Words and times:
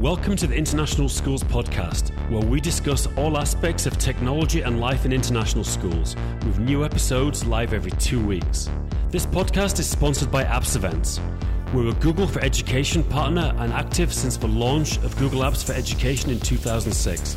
Welcome 0.00 0.34
to 0.36 0.46
the 0.46 0.54
International 0.54 1.10
Schools 1.10 1.44
Podcast, 1.44 2.08
where 2.30 2.40
we 2.40 2.58
discuss 2.58 3.06
all 3.18 3.36
aspects 3.36 3.84
of 3.84 3.98
technology 3.98 4.62
and 4.62 4.80
life 4.80 5.04
in 5.04 5.12
international 5.12 5.62
schools, 5.62 6.16
with 6.46 6.58
new 6.58 6.86
episodes 6.86 7.44
live 7.44 7.74
every 7.74 7.90
two 7.90 8.18
weeks. 8.18 8.70
This 9.10 9.26
podcast 9.26 9.78
is 9.78 9.86
sponsored 9.86 10.30
by 10.30 10.44
Apps 10.44 10.74
Events. 10.74 11.20
We're 11.74 11.88
a 11.88 11.92
Google 11.96 12.26
for 12.26 12.40
Education 12.40 13.04
partner 13.04 13.52
and 13.58 13.74
active 13.74 14.10
since 14.10 14.38
the 14.38 14.48
launch 14.48 14.96
of 15.04 15.14
Google 15.18 15.40
Apps 15.40 15.62
for 15.62 15.74
Education 15.74 16.30
in 16.30 16.40
2006. 16.40 17.36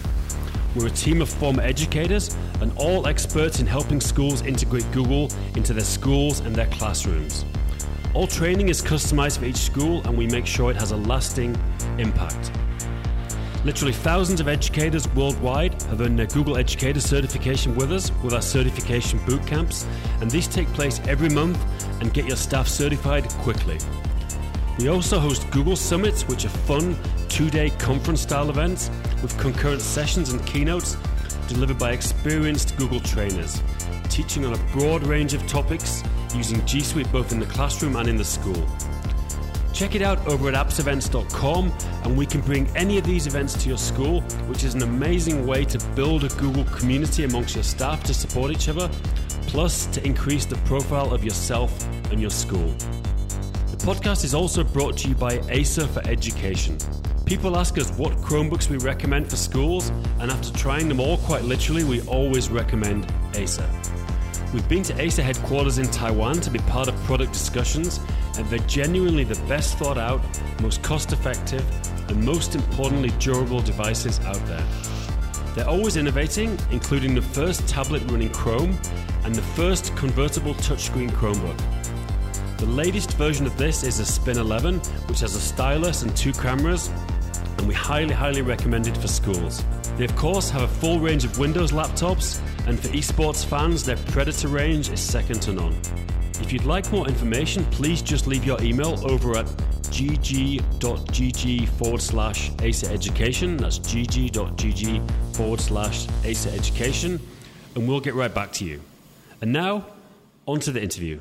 We're 0.73 0.87
a 0.87 0.89
team 0.89 1.21
of 1.21 1.27
former 1.27 1.63
educators 1.63 2.33
and 2.61 2.71
all 2.77 3.07
experts 3.07 3.59
in 3.59 3.67
helping 3.67 3.99
schools 3.99 4.41
integrate 4.41 4.89
Google 4.93 5.29
into 5.57 5.73
their 5.73 5.83
schools 5.83 6.39
and 6.39 6.55
their 6.55 6.67
classrooms. 6.67 7.43
All 8.13 8.27
training 8.27 8.69
is 8.69 8.81
customized 8.81 9.39
for 9.39 9.45
each 9.45 9.57
school 9.57 10.01
and 10.05 10.17
we 10.17 10.27
make 10.27 10.45
sure 10.45 10.71
it 10.71 10.77
has 10.77 10.91
a 10.91 10.97
lasting 10.97 11.57
impact. 11.97 12.51
Literally 13.65 13.93
thousands 13.93 14.41
of 14.41 14.49
educators 14.49 15.07
worldwide 15.09 15.81
have 15.83 16.01
earned 16.01 16.19
their 16.19 16.25
Google 16.27 16.57
Educator 16.57 16.99
certification 16.99 17.73
with 17.75 17.93
us 17.93 18.11
with 18.21 18.33
our 18.33 18.41
certification 18.41 19.19
boot 19.25 19.45
camps, 19.47 19.87
and 20.19 20.29
these 20.29 20.47
take 20.47 20.67
place 20.73 20.99
every 21.07 21.29
month 21.29 21.57
and 22.01 22.13
get 22.13 22.25
your 22.25 22.35
staff 22.35 22.67
certified 22.67 23.29
quickly. 23.29 23.77
We 24.79 24.89
also 24.89 25.17
host 25.17 25.49
Google 25.51 25.77
Summits, 25.77 26.27
which 26.27 26.45
are 26.45 26.49
fun 26.49 26.97
two 27.29 27.49
day 27.49 27.69
conference 27.69 28.21
style 28.21 28.49
events 28.49 28.91
with 29.21 29.37
concurrent 29.37 29.81
sessions 29.81 30.31
and 30.31 30.45
keynotes 30.45 30.97
delivered 31.47 31.77
by 31.77 31.91
experienced 31.91 32.75
Google 32.77 32.99
trainers, 32.99 33.61
teaching 34.09 34.45
on 34.45 34.53
a 34.53 34.57
broad 34.73 35.03
range 35.07 35.33
of 35.33 35.45
topics 35.47 36.03
using 36.35 36.65
G 36.65 36.81
Suite 36.81 37.11
both 37.11 37.31
in 37.31 37.39
the 37.39 37.45
classroom 37.45 37.95
and 37.95 38.09
in 38.09 38.17
the 38.17 38.25
school. 38.25 38.67
Check 39.73 39.95
it 39.95 40.03
out 40.03 40.25
over 40.27 40.49
at 40.49 40.53
appsevents.com, 40.53 41.73
and 42.03 42.15
we 42.15 42.27
can 42.27 42.41
bring 42.41 42.67
any 42.77 42.99
of 42.99 43.05
these 43.05 43.25
events 43.25 43.61
to 43.63 43.69
your 43.69 43.79
school, 43.79 44.21
which 44.47 44.63
is 44.63 44.75
an 44.75 44.83
amazing 44.83 45.47
way 45.47 45.65
to 45.65 45.79
build 45.95 46.23
a 46.23 46.29
Google 46.29 46.63
community 46.65 47.23
amongst 47.23 47.55
your 47.55 47.63
staff 47.63 48.03
to 48.03 48.13
support 48.13 48.51
each 48.51 48.69
other, 48.69 48.87
plus 49.47 49.87
to 49.87 50.05
increase 50.05 50.45
the 50.45 50.57
profile 50.57 51.11
of 51.11 51.23
yourself 51.23 51.87
and 52.11 52.21
your 52.21 52.29
school. 52.29 52.69
The 53.71 53.77
podcast 53.77 54.23
is 54.23 54.35
also 54.35 54.63
brought 54.63 54.95
to 54.97 55.09
you 55.09 55.15
by 55.15 55.41
Acer 55.49 55.87
for 55.87 56.07
Education. 56.07 56.77
People 57.25 57.57
ask 57.57 57.77
us 57.79 57.91
what 57.97 58.13
Chromebooks 58.17 58.69
we 58.69 58.77
recommend 58.77 59.27
for 59.27 59.37
schools, 59.37 59.89
and 60.19 60.29
after 60.29 60.53
trying 60.53 60.87
them 60.87 60.99
all 60.99 61.17
quite 61.17 61.43
literally, 61.45 61.83
we 61.83 62.01
always 62.03 62.49
recommend 62.49 63.11
Acer. 63.33 63.67
We've 64.53 64.69
been 64.69 64.83
to 64.83 65.01
Acer 65.01 65.23
headquarters 65.23 65.79
in 65.79 65.89
Taiwan 65.89 66.35
to 66.41 66.51
be 66.51 66.59
part 66.59 66.87
of 66.87 66.95
product 67.05 67.33
discussions, 67.33 67.99
and 68.37 68.45
they're 68.51 68.59
genuinely 68.59 69.23
the 69.23 69.41
best 69.47 69.79
thought 69.79 69.97
out, 69.97 70.21
most 70.61 70.83
cost 70.83 71.11
effective, 71.11 71.65
and 72.07 72.23
most 72.23 72.53
importantly, 72.53 73.09
durable 73.17 73.61
devices 73.61 74.19
out 74.19 74.45
there. 74.45 74.63
They're 75.55 75.67
always 75.67 75.97
innovating, 75.97 76.55
including 76.69 77.15
the 77.15 77.21
first 77.23 77.67
tablet 77.67 78.03
running 78.11 78.29
Chrome 78.29 78.77
and 79.23 79.33
the 79.33 79.41
first 79.41 79.95
convertible 79.95 80.53
touchscreen 80.53 81.09
Chromebook. 81.09 81.59
The 82.57 82.67
latest 82.67 83.17
version 83.17 83.47
of 83.47 83.57
this 83.57 83.83
is 83.83 83.99
a 83.99 84.05
Spin 84.05 84.37
11, 84.37 84.77
which 85.07 85.21
has 85.21 85.35
a 85.35 85.41
stylus 85.41 86.03
and 86.03 86.15
two 86.15 86.31
cameras, 86.31 86.91
and 87.57 87.67
we 87.67 87.73
highly, 87.73 88.13
highly 88.13 88.43
recommend 88.43 88.85
it 88.85 88.97
for 88.97 89.07
schools. 89.07 89.63
They, 89.97 90.05
of 90.05 90.15
course, 90.15 90.51
have 90.51 90.61
a 90.61 90.67
full 90.67 90.99
range 90.99 91.25
of 91.25 91.39
Windows 91.39 91.71
laptops 91.71 92.39
and 92.67 92.79
for 92.79 92.87
esports 92.89 93.45
fans, 93.45 93.83
their 93.83 93.97
Predator 93.97 94.47
range 94.47 94.89
is 94.89 94.99
second 94.99 95.41
to 95.43 95.53
none. 95.53 95.75
If 96.39 96.51
you'd 96.51 96.65
like 96.65 96.91
more 96.91 97.07
information, 97.07 97.63
please 97.65 98.01
just 98.01 98.27
leave 98.27 98.45
your 98.45 98.61
email 98.61 98.99
over 99.05 99.37
at 99.37 99.45
gg.gg 99.93 101.69
forward 101.69 102.01
slash 102.01 102.51
Acer 102.61 102.91
Education. 102.91 103.57
That's 103.57 103.79
gg.gg 103.79 105.35
forward 105.35 105.61
slash 105.61 106.07
Acer 106.23 106.49
Education, 106.49 107.19
and 107.75 107.87
we'll 107.87 107.99
get 107.99 108.15
right 108.15 108.33
back 108.33 108.51
to 108.53 108.65
you. 108.65 108.81
And 109.41 109.53
now, 109.53 109.85
on 110.47 110.59
to 110.61 110.71
the 110.71 110.81
interview. 110.81 111.19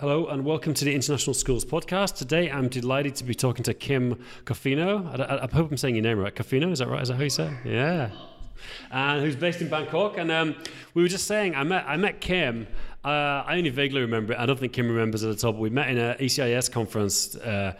Hello 0.00 0.26
and 0.26 0.44
welcome 0.44 0.74
to 0.74 0.84
the 0.84 0.94
International 0.94 1.34
Schools 1.34 1.64
Podcast. 1.64 2.14
Today 2.14 2.48
I'm 2.48 2.68
delighted 2.68 3.16
to 3.16 3.24
be 3.24 3.34
talking 3.34 3.64
to 3.64 3.74
Kim 3.74 4.22
Cofino. 4.44 5.04
I, 5.18 5.24
I, 5.24 5.44
I, 5.44 5.48
hope 5.52 5.72
I'm 5.72 5.76
saying 5.76 5.96
your 5.96 6.04
name 6.04 6.20
right. 6.20 6.32
Cofino, 6.32 6.70
is 6.70 6.78
that 6.78 6.86
right? 6.86 7.02
Is 7.02 7.08
that 7.08 7.16
how 7.16 7.24
you 7.24 7.30
say 7.30 7.48
it? 7.48 7.68
Yeah. 7.68 8.10
And 8.92 9.24
who's 9.24 9.34
based 9.34 9.60
in 9.60 9.68
Bangkok. 9.68 10.16
And 10.16 10.30
um, 10.30 10.54
we 10.94 11.02
were 11.02 11.08
just 11.08 11.26
saying, 11.26 11.56
I 11.56 11.64
met, 11.64 11.84
I 11.88 11.96
met 11.96 12.20
Kim. 12.20 12.68
Uh, 13.04 13.08
I 13.44 13.56
only 13.58 13.70
vaguely 13.70 14.00
remember 14.00 14.34
it. 14.34 14.38
I 14.38 14.46
don't 14.46 14.56
think 14.56 14.72
Kim 14.72 14.88
remembers 14.88 15.24
it 15.24 15.30
at 15.30 15.42
all, 15.42 15.50
but 15.50 15.60
we 15.60 15.68
met 15.68 15.88
in 15.88 15.98
an 15.98 16.16
ECIS 16.18 16.70
conference. 16.70 17.34
Uh, 17.34 17.74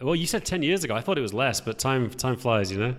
well, 0.00 0.16
you 0.16 0.26
said 0.26 0.44
10 0.44 0.64
years 0.64 0.82
ago. 0.82 0.96
I 0.96 1.02
thought 1.02 1.18
it 1.18 1.22
was 1.22 1.34
less, 1.34 1.60
but 1.60 1.78
time, 1.78 2.10
time 2.10 2.36
flies, 2.36 2.72
you 2.72 2.78
know? 2.78 2.96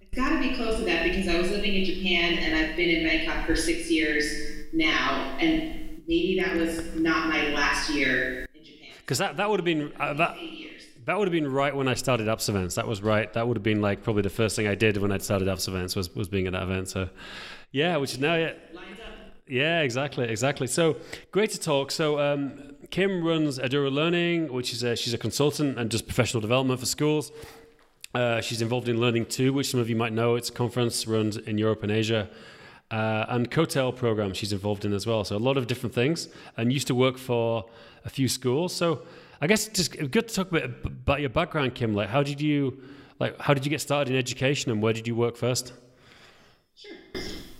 It's 0.00 0.16
got 0.16 0.28
to 0.28 0.38
be 0.38 0.54
close 0.54 0.76
to 0.78 0.84
that 0.84 1.02
because 1.02 1.26
I 1.26 1.40
was 1.40 1.50
living 1.50 1.74
in 1.74 1.84
Japan 1.84 2.38
and 2.38 2.54
I've 2.54 2.76
been 2.76 2.88
in 2.88 3.04
Bangkok 3.04 3.44
for 3.44 3.56
six 3.56 3.90
years 3.90 4.32
now. 4.72 5.36
And 5.40 5.83
maybe 6.06 6.40
that 6.40 6.56
was 6.56 6.94
not 6.94 7.28
my 7.28 7.48
last 7.48 7.90
year 7.90 8.46
in 8.54 8.64
Japan. 8.64 8.88
Because 9.00 9.18
that, 9.18 9.36
that 9.36 9.48
would 9.50 9.60
have 9.60 9.64
been 9.64 9.92
uh, 9.98 10.14
that. 10.14 10.36
That 11.06 11.18
would 11.18 11.28
have 11.28 11.32
been 11.32 11.52
right 11.52 11.76
when 11.76 11.86
I 11.86 11.92
started 11.92 12.28
Apps 12.28 12.48
Events. 12.48 12.76
That 12.76 12.88
was 12.88 13.02
right. 13.02 13.30
That 13.34 13.46
would 13.46 13.58
have 13.58 13.62
been 13.62 13.82
like 13.82 14.02
probably 14.02 14.22
the 14.22 14.30
first 14.30 14.56
thing 14.56 14.66
I 14.66 14.74
did 14.74 14.96
when 14.96 15.12
I 15.12 15.18
started 15.18 15.48
Apps 15.48 15.68
Events 15.68 15.94
was, 15.94 16.14
was 16.14 16.28
being 16.28 16.46
at 16.46 16.54
that 16.54 16.62
event. 16.62 16.88
So, 16.88 17.10
yeah, 17.72 17.98
which 17.98 18.12
is 18.12 18.18
now 18.20 18.36
yeah. 18.36 18.52
Yeah, 19.46 19.82
exactly, 19.82 20.26
exactly. 20.26 20.66
So 20.66 20.96
great 21.30 21.50
to 21.50 21.60
talk. 21.60 21.90
So 21.90 22.18
um, 22.18 22.76
Kim 22.90 23.22
runs 23.22 23.58
Eduro 23.58 23.92
Learning, 23.92 24.50
which 24.50 24.72
is 24.72 24.82
a, 24.82 24.96
she's 24.96 25.12
a 25.12 25.18
consultant 25.18 25.78
and 25.78 25.90
does 25.90 26.00
professional 26.00 26.40
development 26.40 26.80
for 26.80 26.86
schools. 26.86 27.30
Uh, 28.14 28.40
she's 28.40 28.62
involved 28.62 28.88
in 28.88 28.96
Learning2, 28.96 29.52
which 29.52 29.70
some 29.70 29.80
of 29.80 29.90
you 29.90 29.96
might 29.96 30.12
know. 30.12 30.36
It's 30.36 30.48
a 30.48 30.52
conference 30.52 31.06
runs 31.06 31.36
in 31.36 31.58
Europe 31.58 31.82
and 31.82 31.92
Asia 31.92 32.30
uh, 32.90 33.26
and 33.28 33.50
Coetail 33.50 33.92
program 33.92 34.32
she's 34.34 34.52
involved 34.52 34.84
in 34.84 34.92
as 34.92 35.06
well. 35.06 35.24
So 35.24 35.36
a 35.36 35.38
lot 35.38 35.56
of 35.56 35.66
different 35.66 35.94
things, 35.94 36.28
and 36.56 36.72
used 36.72 36.86
to 36.88 36.94
work 36.94 37.18
for 37.18 37.64
a 38.04 38.10
few 38.10 38.28
schools. 38.28 38.74
So 38.74 39.02
I 39.40 39.46
guess 39.46 39.68
just 39.68 39.92
good 40.10 40.28
to 40.28 40.34
talk 40.34 40.48
a 40.48 40.52
bit 40.52 40.64
about 40.84 41.20
your 41.20 41.30
background, 41.30 41.74
Kim. 41.74 41.94
Like, 41.94 42.08
how 42.08 42.22
did 42.22 42.40
you 42.40 42.82
like 43.18 43.40
how 43.40 43.54
did 43.54 43.64
you 43.64 43.70
get 43.70 43.80
started 43.80 44.12
in 44.12 44.18
education, 44.18 44.70
and 44.70 44.82
where 44.82 44.92
did 44.92 45.06
you 45.06 45.14
work 45.14 45.36
first? 45.36 45.72
Sure. 46.76 46.92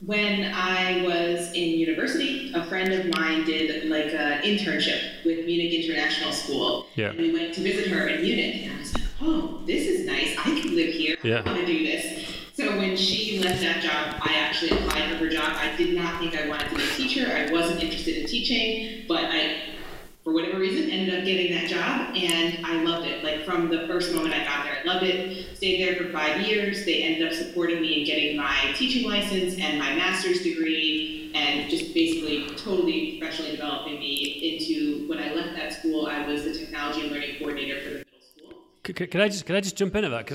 When 0.05 0.53
I 0.53 1.03
was 1.03 1.49
in 1.53 1.79
university, 1.79 2.53
a 2.53 2.65
friend 2.67 2.93
of 2.93 3.07
mine 3.17 3.45
did 3.45 3.89
like 3.89 4.13
an 4.13 4.43
internship 4.43 5.25
with 5.25 5.47
Munich 5.47 5.73
International 5.73 6.33
School. 6.33 6.87
Yeah. 6.95 7.11
And 7.11 7.19
we 7.19 7.33
went 7.33 7.55
to 7.55 7.63
visit 7.63 7.89
her 7.89 8.09
in 8.09 8.23
Munich, 8.23 8.65
and 8.65 8.77
I 8.77 8.79
was 8.79 8.95
like, 8.95 9.05
"Oh, 9.23 9.63
this 9.67 9.87
is 9.87 10.07
nice. 10.07 10.37
I 10.39 10.61
could 10.61 10.73
live 10.73 10.93
here. 10.93 11.17
Yeah. 11.23 11.43
I 11.45 11.53
want 11.53 11.61
to 11.61 11.67
do 11.67 11.85
this." 11.87 12.34
So 12.55 12.71
when 12.79 12.97
she 12.97 13.41
left 13.41 13.61
that 13.63 13.83
job, 13.83 14.23
I 14.23 14.35
actually 14.37 14.71
applied 14.71 15.11
for 15.11 15.17
her 15.17 15.29
job. 15.29 15.57
I 15.57 15.75
did 15.77 15.97
not 15.97 16.21
think 16.21 16.37
I 16.37 16.49
wanted 16.49 16.69
to 16.69 16.77
be 16.77 16.83
a 16.85 16.95
teacher. 16.95 17.27
I 17.27 17.51
wasn't 17.51 17.83
interested 17.83 18.17
in 18.17 18.29
teaching, 18.29 19.07
but 19.09 19.25
I, 19.25 19.75
for 20.23 20.33
whatever 20.33 20.61
reason, 20.61 20.89
ended 20.89 21.19
up 21.19 21.25
getting 21.25 21.53
that 21.53 21.69
job, 21.69 22.15
and 22.15 22.65
I 22.65 22.81
loved 22.85 23.09
it. 23.09 23.25
Like 23.25 23.45
from 23.45 23.71
the 23.71 23.89
first 23.89 24.15
moment 24.15 24.35
I 24.35 24.45
got 24.45 24.65
there, 24.65 24.79
I 24.81 24.87
loved 24.87 25.05
it. 25.05 25.57
Stayed 25.57 25.85
there 25.85 25.97
for 25.97 26.13
five 26.13 26.43
years. 26.43 26.85
They 26.85 27.03
ended 27.03 27.27
up 27.27 27.35
supporting 27.35 27.83
me 27.83 28.01
in 28.01 28.07
getting 28.07 28.37
my 28.37 28.73
teaching 28.77 29.11
license 29.11 29.59
and 29.59 29.77
my 29.81 29.93
master's 29.97 30.45
degree, 30.45 31.33
and 31.35 31.69
just 31.69 31.93
basically 31.93 32.47
totally 32.55 33.19
professionally 33.19 33.51
developing 33.51 33.99
me 33.99 34.55
into. 34.55 35.09
When 35.09 35.19
I 35.19 35.35
left 35.35 35.57
that 35.57 35.73
school, 35.73 36.07
I 36.07 36.25
was 36.25 36.45
the 36.45 36.55
technology 36.55 37.01
and 37.01 37.11
learning 37.11 37.37
coordinator 37.41 37.81
for 37.81 37.91
the 37.91 37.97
middle 37.97 38.21
school. 38.21 38.63
Could, 38.85 38.97
could 39.11 39.21
I 39.21 39.29
just 39.29 39.45
could 39.45 39.57
I 39.57 39.61
just 39.61 39.75
jump 39.75 39.97
into 39.97 40.11
that? 40.11 40.29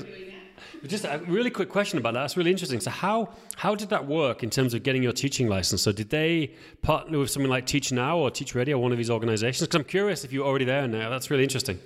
Just 0.86 1.04
a 1.04 1.20
really 1.26 1.50
quick 1.50 1.68
question 1.68 1.98
about 1.98 2.14
that. 2.14 2.20
That's 2.20 2.36
really 2.36 2.50
interesting. 2.50 2.80
So 2.80 2.90
how 2.90 3.30
how 3.56 3.74
did 3.74 3.90
that 3.90 4.06
work 4.06 4.42
in 4.42 4.50
terms 4.50 4.72
of 4.72 4.82
getting 4.82 5.02
your 5.02 5.12
teaching 5.12 5.48
license? 5.48 5.82
So 5.82 5.92
did 5.92 6.10
they 6.10 6.52
partner 6.82 7.18
with 7.18 7.30
something 7.30 7.50
like 7.50 7.66
Teach 7.66 7.92
Now 7.92 8.18
or 8.18 8.30
Teach 8.30 8.54
Ready 8.54 8.72
or 8.72 8.80
one 8.80 8.92
of 8.92 8.98
these 8.98 9.10
organizations? 9.10 9.68
Because 9.68 9.80
I'm 9.80 9.84
curious 9.84 10.24
if 10.24 10.32
you're 10.32 10.46
already 10.46 10.64
there 10.64 10.88
now. 10.88 11.10
That's 11.10 11.30
really 11.30 11.42
interesting. 11.42 11.78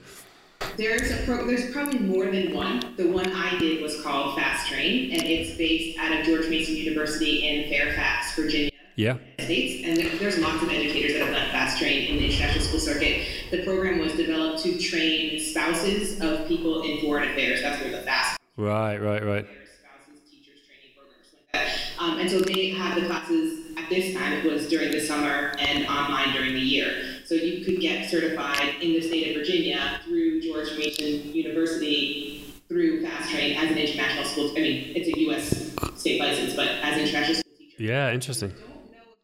There's 0.76 1.10
a 1.10 1.24
pro- 1.24 1.46
there's 1.46 1.70
probably 1.72 1.98
more 1.98 2.26
than 2.26 2.54
one. 2.54 2.94
The 2.96 3.08
one 3.08 3.30
I 3.32 3.58
did 3.58 3.82
was 3.82 4.00
called 4.00 4.36
Fast 4.36 4.68
Train, 4.68 5.12
and 5.12 5.22
it's 5.22 5.56
based 5.58 5.98
out 5.98 6.18
of 6.18 6.24
George 6.24 6.48
Mason 6.48 6.76
University 6.76 7.46
in 7.48 7.68
Fairfax, 7.68 8.36
Virginia. 8.36 8.70
Yeah. 8.96 9.16
States, 9.40 9.84
and 9.84 10.20
there's 10.20 10.38
lots 10.38 10.62
of 10.62 10.70
educators 10.70 11.14
that 11.14 11.24
have 11.24 11.34
done 11.34 11.50
Fast 11.50 11.78
Train 11.78 12.10
in 12.10 12.16
the 12.18 12.26
international 12.26 12.64
school 12.64 12.78
circuit. 12.78 13.26
The 13.50 13.64
program 13.64 13.98
was 13.98 14.12
developed 14.12 14.62
to 14.62 14.78
train 14.78 15.40
spouses 15.40 16.20
of 16.20 16.46
people 16.46 16.82
in 16.84 17.00
foreign 17.00 17.28
affairs. 17.30 17.60
That's 17.60 17.82
where 17.82 17.90
the 17.90 18.02
Fast 18.02 18.33
Right, 18.56 18.98
right, 18.98 19.24
right. 19.24 19.46
Spouses, 19.46 20.30
teachers, 20.30 20.60
training 20.66 20.94
programs 20.96 21.34
like 21.34 21.52
that. 21.52 22.02
Um, 22.02 22.18
and 22.20 22.30
so 22.30 22.38
they 22.40 22.70
had 22.70 23.00
the 23.00 23.06
classes 23.06 23.64
at 23.76 23.90
this 23.90 24.14
time, 24.14 24.32
it 24.32 24.44
was 24.44 24.68
during 24.68 24.90
the 24.92 25.00
summer 25.00 25.52
and 25.58 25.86
online 25.86 26.32
during 26.32 26.54
the 26.54 26.60
year. 26.60 27.20
So 27.26 27.34
you 27.34 27.64
could 27.64 27.80
get 27.80 28.08
certified 28.08 28.76
in 28.80 28.92
the 28.92 29.00
state 29.00 29.28
of 29.30 29.42
Virginia 29.42 30.00
through 30.04 30.40
George 30.40 30.70
Mason 30.78 31.34
University 31.34 32.44
through 32.68 33.02
Fast 33.02 33.30
Train 33.30 33.56
as 33.56 33.70
an 33.70 33.78
international 33.78 34.24
school. 34.24 34.50
I 34.52 34.60
mean, 34.60 34.92
it's 34.96 35.08
a 35.08 35.20
U.S. 35.22 35.74
state 36.00 36.20
license, 36.20 36.54
but 36.54 36.68
as 36.68 36.94
an 36.94 37.00
international 37.00 37.34
school 37.36 37.52
teacher. 37.58 37.82
Yeah, 37.82 38.12
interesting. 38.12 38.52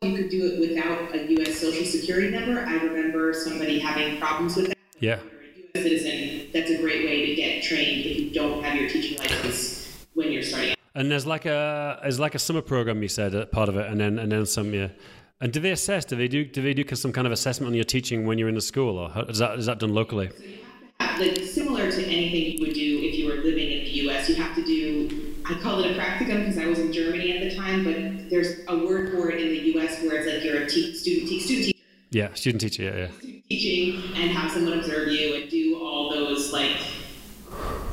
You 0.02 0.16
could 0.16 0.30
do 0.30 0.46
it 0.46 0.60
without 0.60 1.14
a 1.14 1.30
U.S. 1.32 1.58
Social 1.58 1.84
Security 1.84 2.30
number. 2.30 2.60
I 2.60 2.74
remember 2.74 3.32
somebody 3.32 3.78
having 3.78 4.18
problems 4.18 4.56
with 4.56 4.68
that. 4.68 4.78
Yeah. 4.98 5.20
A 5.74 5.78
U.S. 5.78 5.82
citizen 5.84 6.50
that's 6.52 6.70
a 6.70 6.78
great 6.78 7.04
way 7.04 7.19
trained 7.70 8.05
if 8.05 8.19
you 8.19 8.31
don't 8.31 8.62
have 8.64 8.75
your 8.78 8.88
teaching 8.88 9.19
license 9.19 10.06
when 10.14 10.32
you're 10.32 10.43
starting. 10.43 10.75
And 10.94 11.11
there's 11.11 11.26
like 11.26 11.46
a 11.46 12.00
there's 12.02 12.19
like 12.19 12.34
a 12.34 12.38
summer 12.38 12.62
program 12.62 13.00
you 13.02 13.08
said 13.08 13.34
uh, 13.34 13.46
part 13.46 13.69
of 13.69 13.76
it, 13.76 13.87
and 13.87 14.00
then 14.00 14.19
and 14.19 14.32
then 14.32 14.44
some 14.46 14.75
yeah. 14.75 14.88
And 15.40 15.52
do 15.52 15.61
they 15.61 15.70
assess? 15.70 16.05
Do 16.05 16.17
they 16.17 16.28
do 16.28 16.44
do 16.44 16.61
they 16.62 16.75
do 16.75 16.84
some 16.96 17.12
kind 17.12 17.26
of 17.26 17.32
assessment 17.32 17.69
on 17.69 17.75
your 17.75 17.84
teaching 17.84 18.26
when 18.26 18.38
you're 18.38 18.49
in 18.49 18.56
the 18.56 18.61
school, 18.61 18.99
or 18.99 19.08
how, 19.11 19.22
is 19.22 19.38
that 19.38 19.58
is 19.58 19.67
that 19.67 19.78
done 19.78 19.94
locally? 19.94 20.31
So 20.31 20.43
you 20.43 20.58
have 20.99 21.19
to 21.19 21.25
have, 21.25 21.37
like 21.37 21.46
similar 21.46 21.90
to 21.90 22.05
anything 22.05 22.58
you 22.58 22.67
would 22.67 22.75
do 22.75 22.99
if 23.02 23.14
you 23.19 23.28
were 23.28 23.37
living 23.37 23.70
in 23.70 23.84
the 23.84 23.90
U.S. 24.05 24.28
You 24.28 24.34
have 24.34 24.55
to 24.56 24.64
do. 24.64 25.37
I 25.49 25.55
call 25.61 25.82
it 25.82 25.93
a 25.93 25.99
practicum 25.99 26.40
because 26.40 26.58
I 26.58 26.66
was 26.66 26.78
in 26.78 26.93
Germany 26.93 27.37
at 27.37 27.49
the 27.49 27.56
time, 27.56 27.84
but 27.84 28.31
there's 28.31 28.61
a 28.69 28.76
word 28.76 29.12
for 29.12 29.31
it 29.31 29.40
in 29.40 29.49
the 29.49 29.61
U.S. 29.75 30.02
where 30.02 30.16
it's 30.16 30.31
like 30.31 30.44
you're 30.44 30.62
a 30.62 30.69
te- 30.69 30.94
student 30.94 31.28
te- 31.28 31.40
student 31.40 31.66
teacher. 31.66 31.78
Yeah, 32.11 32.34
student 32.34 32.61
teacher. 32.61 32.82
Yeah, 32.82 32.96
yeah. 32.96 33.11
Student 33.19 33.44
teaching 33.49 34.02
and 34.16 34.31
have 34.32 34.50
someone 34.50 34.78
observe 34.81 35.08
you 35.08 35.37
and 35.37 35.49
do 35.49 35.78
all 35.81 36.11
those 36.11 36.52
like 36.52 36.76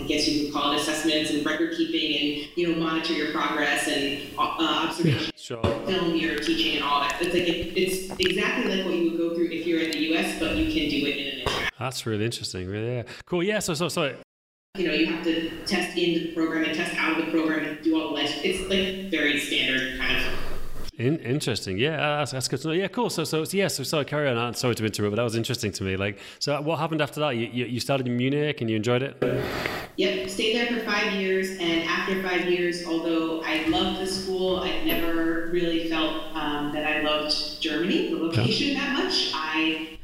guess 0.07 0.27
you 0.27 0.45
could 0.45 0.53
call 0.53 0.71
it 0.73 0.79
assessments 0.81 1.31
and 1.31 1.45
record 1.45 1.75
keeping 1.77 2.17
and 2.43 2.57
you 2.57 2.67
know 2.67 2.79
monitor 2.79 3.13
your 3.13 3.31
progress 3.31 3.87
and 3.87 4.21
uh, 4.37 4.87
observation, 4.87 5.31
Sure. 5.35 5.61
film 5.85 6.15
your 6.15 6.37
teaching 6.37 6.75
and 6.77 6.83
all 6.83 7.01
that. 7.01 7.17
It's 7.21 7.33
like 7.33 7.43
it, 7.47 7.77
it's 7.77 8.09
exactly 8.19 8.75
like 8.75 8.85
what 8.85 8.95
you 8.95 9.11
would 9.11 9.17
go 9.19 9.35
through 9.35 9.49
if 9.51 9.65
you're 9.67 9.81
in 9.81 9.91
the 9.91 9.99
U.S., 10.11 10.39
but 10.39 10.55
you 10.55 10.65
can 10.65 10.89
do 10.89 11.05
it 11.07 11.17
in 11.17 11.27
an 11.27 11.39
international. 11.41 11.69
That's 11.79 12.05
really 12.05 12.25
interesting. 12.25 12.67
Really, 12.67 12.95
yeah. 12.97 13.03
Cool. 13.25 13.43
Yeah. 13.43 13.59
So 13.59 13.73
so 13.73 13.87
so 13.89 14.15
You 14.77 14.87
know, 14.87 14.93
you 14.93 15.05
have 15.07 15.23
to 15.23 15.49
test 15.65 15.97
into 15.97 16.27
the 16.27 16.33
program 16.33 16.63
and 16.65 16.75
test 16.75 16.95
out 16.95 17.19
of 17.19 17.25
the 17.25 17.31
program 17.31 17.65
and 17.65 17.83
do 17.83 17.99
all 17.99 18.09
the 18.09 18.13
life. 18.15 18.31
It's 18.43 18.61
like 18.69 19.09
very 19.11 19.39
standard 19.39 19.99
kind 19.99 20.17
of. 20.17 20.33
In, 20.97 21.19
interesting. 21.19 21.77
Yeah, 21.77 21.97
that's, 21.97 22.31
that's 22.31 22.47
good 22.47 22.59
to 22.61 22.69
know. 22.69 22.73
Yeah, 22.73 22.87
cool. 22.87 23.11
So, 23.11 23.23
so, 23.23 23.45
yeah, 23.51 23.67
so, 23.67 23.83
so 23.83 24.03
carry 24.03 24.29
on. 24.29 24.53
Sorry 24.55 24.73
to 24.73 24.83
interrupt, 24.85 25.11
but 25.11 25.17
that 25.17 25.23
was 25.23 25.35
interesting 25.35 25.71
to 25.73 25.83
me. 25.83 25.95
Like, 25.95 26.17
so 26.39 26.59
what 26.61 26.79
happened 26.79 27.01
after 27.01 27.19
that? 27.19 27.35
You, 27.35 27.47
you, 27.53 27.65
you 27.65 27.79
started 27.79 28.07
in 28.07 28.17
Munich 28.17 28.61
and 28.61 28.69
you 28.69 28.75
enjoyed 28.75 29.03
it? 29.03 29.15
Yep, 29.97 30.29
stayed 30.29 30.55
there 30.55 30.67
for 30.67 30.83
five 30.83 31.13
years, 31.13 31.51
and 31.59 31.83
after 31.83 32.21
five 32.23 32.45
years, 32.45 32.83
although 32.85 33.41
I 33.43 33.67
loved 33.67 34.01
the 34.01 34.07
school, 34.07 34.59
I 34.59 34.83
never 34.85 35.49
really 35.51 35.87
felt 35.87 36.35
um, 36.35 36.71
that 36.73 36.85
I 36.85 37.01
loved 37.01 37.61
Germany, 37.61 38.09
the 38.09 38.17
location, 38.17 38.73
that 38.75 38.93
much. 38.93 39.31
I 39.35 39.99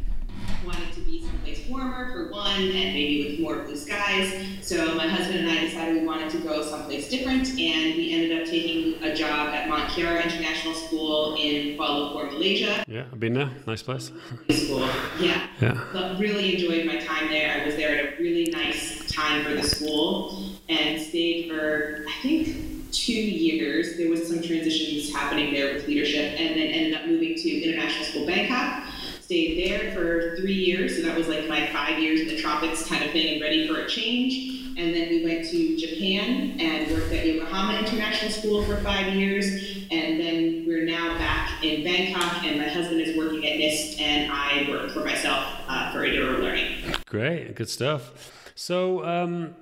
wanted 0.64 0.94
to 0.94 1.02
be 1.02 1.24
someplace 1.24 1.66
warmer 1.84 2.12
for 2.12 2.32
one, 2.32 2.62
and 2.62 2.72
maybe 2.72 3.30
with 3.30 3.40
more 3.40 3.60
blue 3.64 3.76
skies. 3.76 4.34
So 4.62 4.96
my 4.96 5.08
husband 5.08 5.40
and 5.40 5.50
I 5.50 5.62
decided 5.62 6.02
we 6.02 6.08
wanted 6.08 6.30
to 6.32 6.38
go 6.40 6.62
someplace 6.64 7.10
different, 7.10 7.50
and 7.50 7.96
we 7.96 8.14
ended 8.14 8.42
up 8.42 8.48
taking 8.48 9.04
a 9.04 9.14
job 9.14 9.54
at 9.54 9.68
Mont 9.68 9.90
Kiara 9.90 10.24
International 10.24 10.74
School 10.74 11.36
in 11.36 11.78
Kuala 11.78 12.14
Lumpur, 12.14 12.32
Malaysia. 12.32 12.84
Yeah, 12.88 13.06
I've 13.12 13.20
been 13.20 13.34
there. 13.34 13.50
Nice 13.68 13.84
place. 13.84 14.12
School, 14.52 14.88
yeah. 15.20 15.48
Yeah. 15.62 15.84
But 15.92 16.20
really 16.20 16.54
enjoyed 16.54 16.86
my 16.86 16.98
time 16.98 17.30
there. 17.30 17.62
I 17.62 17.66
was 17.66 17.76
there 17.76 17.98
at 17.98 18.14
a 18.14 18.22
really 18.22 18.50
nice 18.52 19.12
time 19.12 19.44
for 19.44 19.54
the 19.54 19.64
school 19.64 20.40
and 20.70 21.02
stayed 21.02 21.50
for 21.50 22.06
I 22.08 22.22
think 22.22 22.92
two 22.92 23.14
years. 23.14 23.98
There 23.98 24.10
was 24.10 24.28
some 24.28 24.42
transitions 24.42 25.14
happening 25.14 25.54
there 25.54 25.74
with 25.74 25.88
leadership, 25.88 26.40
and 26.40 26.56
then 26.56 26.68
ended 26.68 26.94
up 26.94 27.08
moving 27.08 27.36
to 27.36 27.62
International 27.62 28.06
School 28.06 28.26
Bangkok. 28.26 28.88
Stayed 29.24 29.72
there 29.72 29.94
for 29.94 30.36
three 30.36 30.54
years, 30.54 30.98
so 30.98 31.04
that 31.04 31.18
was 31.18 31.30
like 31.30 31.48
my 31.48 31.68
five 31.68 31.98
years 31.98 32.20
in 32.20 32.28
the 32.28 32.42
tropics 32.42 32.86
kind 32.90 33.06
of 33.06 33.12
thing, 33.12 33.42
ready 33.42 33.66
for 33.66 33.80
a 33.80 33.88
change. 33.88 34.76
And 34.78 34.94
then 34.94 35.08
we 35.08 35.24
went 35.24 35.50
to 35.50 35.78
Japan 35.78 36.60
and 36.60 36.92
worked 36.92 37.14
at 37.14 37.26
Yokohama 37.26 37.80
International 37.80 38.30
School 38.30 38.66
for 38.66 38.76
five 38.82 39.14
years. 39.14 39.46
And 39.92 40.20
then 40.20 40.66
we're 40.68 40.86
now 40.86 41.18
back 41.18 41.64
in 41.64 41.86
Bangkok, 41.86 42.44
and 42.44 42.58
my 42.58 42.68
husband 42.68 43.00
is 43.00 43.16
working 43.18 43.48
at 43.48 43.60
NIST, 43.60 44.02
and 44.02 44.30
I 44.30 44.68
work 44.70 44.92
for 44.92 45.06
myself 45.06 45.48
uh, 45.70 45.94
for 45.94 46.00
Eduro 46.00 46.40
Learning. 46.42 46.94
Great, 47.06 47.56
good 47.56 47.70
stuff. 47.70 48.52
So, 48.56 49.06
um, 49.06 49.56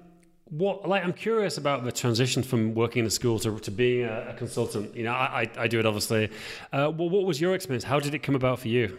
what 0.50 0.90
like 0.90 1.04
I'm 1.04 1.14
curious 1.14 1.60
about 1.60 1.84
the 1.84 1.92
transition 1.92 2.42
from 2.42 2.74
working 2.74 3.02
in 3.02 3.06
a 3.06 3.12
school 3.12 3.38
to, 3.40 3.60
to 3.60 3.70
being 3.70 4.06
a, 4.06 4.30
a 4.30 4.34
consultant. 4.34 4.96
You 4.96 5.04
know, 5.04 5.14
I, 5.14 5.44
I, 5.56 5.64
I 5.64 5.68
do 5.68 5.78
it 5.78 5.86
obviously. 5.86 6.32
Uh, 6.74 6.92
well, 6.98 7.10
what 7.10 7.26
was 7.26 7.40
your 7.40 7.54
experience? 7.54 7.84
How 7.84 8.00
did 8.00 8.16
it 8.16 8.24
come 8.24 8.34
about 8.34 8.60
for 8.60 8.68
you? 8.68 8.98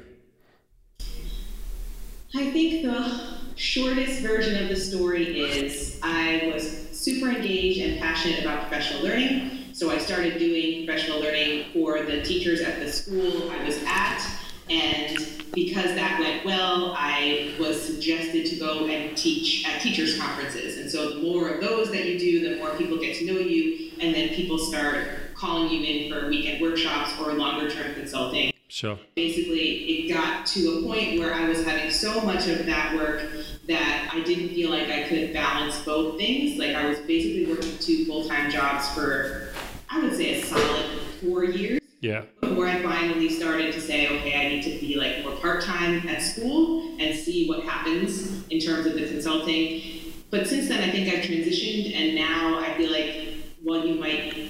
I 2.35 2.51
think 2.51 2.83
the 2.83 3.21
shortest 3.57 4.21
version 4.21 4.63
of 4.63 4.71
the 4.71 4.77
story 4.77 5.39
is 5.39 5.99
I 6.03 6.51
was 6.55 6.89
super 6.93 7.29
engaged 7.29 7.81
and 7.81 8.01
passionate 8.01 8.41
about 8.41 8.69
professional 8.69 9.03
learning. 9.03 9.75
So 9.75 9.91
I 9.91 9.99
started 9.99 10.39
doing 10.39 10.87
professional 10.87 11.21
learning 11.21 11.67
for 11.75 12.03
the 12.03 12.23
teachers 12.23 12.63
at 12.63 12.81
the 12.81 12.91
school 12.91 13.51
I 13.51 13.63
was 13.65 13.83
at. 13.85 14.27
And 14.71 15.45
because 15.53 15.95
that 15.95 16.19
went 16.21 16.47
well, 16.47 16.95
I 16.97 17.55
was 17.61 17.83
suggested 17.83 18.47
to 18.47 18.57
go 18.57 18.87
and 18.87 19.15
teach 19.15 19.69
at 19.69 19.83
teachers' 19.83 20.19
conferences. 20.19 20.79
And 20.79 20.91
so 20.91 21.11
the 21.11 21.21
more 21.21 21.51
of 21.51 21.61
those 21.61 21.91
that 21.91 22.07
you 22.07 22.19
do, 22.19 22.49
the 22.49 22.57
more 22.57 22.71
people 22.77 22.97
get 22.97 23.19
to 23.19 23.27
know 23.27 23.41
you, 23.41 23.91
and 24.01 24.15
then 24.15 24.31
people 24.31 24.57
start 24.57 25.35
calling 25.35 25.69
you 25.71 25.85
in 25.85 26.11
for 26.11 26.31
weekend 26.31 26.63
workshops 26.63 27.13
or 27.21 27.35
longer 27.35 27.71
term 27.71 27.93
consulting. 27.93 28.52
Sure. 28.73 28.99
Basically, 29.15 29.61
it 29.61 30.15
got 30.15 30.47
to 30.47 30.79
a 30.79 30.83
point 30.83 31.19
where 31.19 31.35
I 31.35 31.47
was 31.47 31.63
having 31.63 31.91
so 31.91 32.23
much 32.23 32.49
of 32.49 32.65
that 32.65 32.97
work 32.97 33.29
that 33.69 34.09
I 34.11 34.21
didn't 34.21 34.49
feel 34.49 34.71
like 34.71 34.89
I 34.89 35.03
could 35.03 35.35
balance 35.35 35.85
both 35.85 36.17
things. 36.17 36.59
Like 36.59 36.75
I 36.75 36.87
was 36.87 36.99
basically 37.01 37.45
working 37.53 37.77
two 37.77 38.07
full 38.07 38.27
time 38.27 38.51
jobs 38.51 38.89
for, 38.95 39.49
I 39.91 40.01
would 40.01 40.17
say, 40.17 40.41
a 40.41 40.45
solid 40.47 40.87
four 41.21 41.45
years 41.45 41.81
Yeah. 42.01 42.23
before 42.41 42.67
I 42.67 42.83
finally 42.83 43.29
started 43.29 43.75
to 43.75 43.81
say, 43.81 44.07
okay, 44.07 44.41
I 44.41 44.49
need 44.49 44.63
to 44.63 44.81
be 44.81 44.97
like 44.97 45.23
more 45.23 45.37
part 45.37 45.63
time 45.63 46.09
at 46.09 46.23
school 46.23 46.97
and 46.99 47.15
see 47.15 47.47
what 47.47 47.65
happens 47.65 48.43
in 48.49 48.59
terms 48.59 48.87
of 48.87 48.95
the 48.95 49.07
consulting. 49.07 50.15
But 50.31 50.47
since 50.47 50.69
then, 50.69 50.83
I 50.83 50.91
think 50.91 51.13
I've 51.13 51.23
transitioned, 51.23 51.95
and 51.95 52.15
now 52.15 52.59
I 52.59 52.73
feel 52.79 52.91
like 52.91 53.35
while 53.63 53.87
you 53.87 53.97
might 53.97 54.49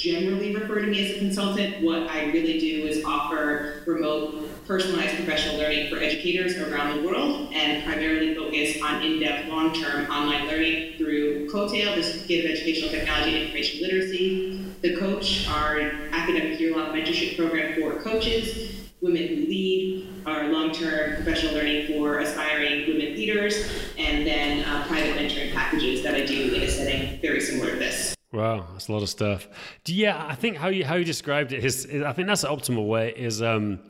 generally 0.00 0.56
refer 0.56 0.80
to 0.80 0.86
me 0.86 1.04
as 1.04 1.16
a 1.16 1.18
consultant, 1.18 1.82
what 1.82 2.08
I 2.08 2.24
really 2.32 2.58
do 2.58 2.86
is 2.86 3.04
offer 3.04 3.82
remote 3.86 4.48
personalized 4.66 5.16
professional 5.16 5.58
learning 5.58 5.90
for 5.90 5.98
educators 5.98 6.56
around 6.56 6.96
the 6.96 7.06
world 7.06 7.52
and 7.52 7.84
primarily 7.84 8.34
focus 8.34 8.80
on 8.82 9.02
in-depth 9.02 9.48
long-term 9.48 10.10
online 10.10 10.46
learning 10.46 10.96
through 10.96 11.50
COETAIL, 11.50 11.96
the 11.96 12.02
Certificate 12.02 12.46
of 12.46 12.50
Educational 12.52 12.90
Technology 12.90 13.34
and 13.34 13.44
Information 13.44 13.82
Literacy, 13.82 14.64
the 14.80 14.96
Coach, 14.96 15.46
our 15.48 15.80
academic 16.12 16.58
year-long 16.58 16.94
mentorship 16.94 17.36
program 17.36 17.78
for 17.78 18.00
coaches, 18.00 18.88
Women 19.02 19.28
Who 19.28 19.34
Lead, 19.46 20.08
our 20.24 20.48
long-term 20.48 21.16
professional 21.16 21.54
learning 21.54 21.88
for 21.88 22.20
aspiring 22.20 22.86
women 22.86 23.14
leaders, 23.14 23.54
and 23.98 24.26
then 24.26 24.64
uh, 24.64 24.86
private 24.86 25.16
mentoring 25.16 25.52
packages 25.52 26.02
that 26.04 26.14
I 26.14 26.24
do 26.24 26.54
in 26.54 26.62
a 26.62 26.68
setting 26.68 27.20
very 27.20 27.40
similar 27.40 27.72
to 27.72 27.76
this. 27.76 28.14
Wow, 28.32 28.66
that's 28.72 28.88
a 28.88 28.92
lot 28.92 29.02
of 29.02 29.08
stuff. 29.08 29.48
Yeah, 29.86 30.24
I 30.24 30.36
think 30.36 30.56
how 30.56 30.68
you 30.68 30.84
how 30.84 30.94
you 30.94 31.04
described 31.04 31.52
it 31.52 31.64
is, 31.64 31.84
is 31.84 32.02
I 32.02 32.12
think 32.12 32.28
that's 32.28 32.42
the 32.42 32.48
optimal 32.48 32.86
way 32.86 33.12
is 33.16 33.42
um 33.42 33.80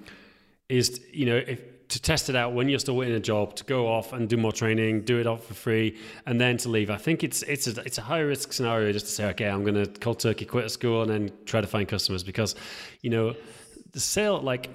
is 0.68 1.00
you 1.12 1.26
know 1.26 1.36
if 1.36 1.60
to 1.90 2.00
test 2.00 2.30
it 2.30 2.36
out 2.36 2.54
when 2.54 2.68
you're 2.68 2.78
still 2.78 3.00
in 3.00 3.10
a 3.12 3.20
job 3.20 3.56
to 3.56 3.64
go 3.64 3.88
off 3.88 4.12
and 4.12 4.28
do 4.28 4.36
more 4.36 4.52
training, 4.52 5.02
do 5.02 5.18
it 5.18 5.26
off 5.26 5.44
for 5.44 5.54
free, 5.54 5.98
and 6.24 6.40
then 6.40 6.56
to 6.56 6.68
leave. 6.68 6.88
I 6.88 6.96
think 6.96 7.24
it's 7.24 7.42
it's 7.42 7.66
a 7.66 7.80
it's 7.82 7.98
a 7.98 8.02
high 8.02 8.20
risk 8.20 8.52
scenario 8.52 8.92
just 8.92 9.06
to 9.06 9.12
say 9.12 9.26
okay, 9.30 9.48
I'm 9.48 9.62
going 9.62 9.74
to 9.74 9.86
cold 10.00 10.20
turkey 10.20 10.44
quit 10.44 10.64
at 10.64 10.70
school 10.70 11.02
and 11.02 11.10
then 11.10 11.32
try 11.44 11.60
to 11.60 11.66
find 11.66 11.86
customers 11.88 12.22
because 12.22 12.54
you 13.02 13.10
know 13.10 13.34
the 13.92 14.00
sale 14.00 14.40
like 14.40 14.70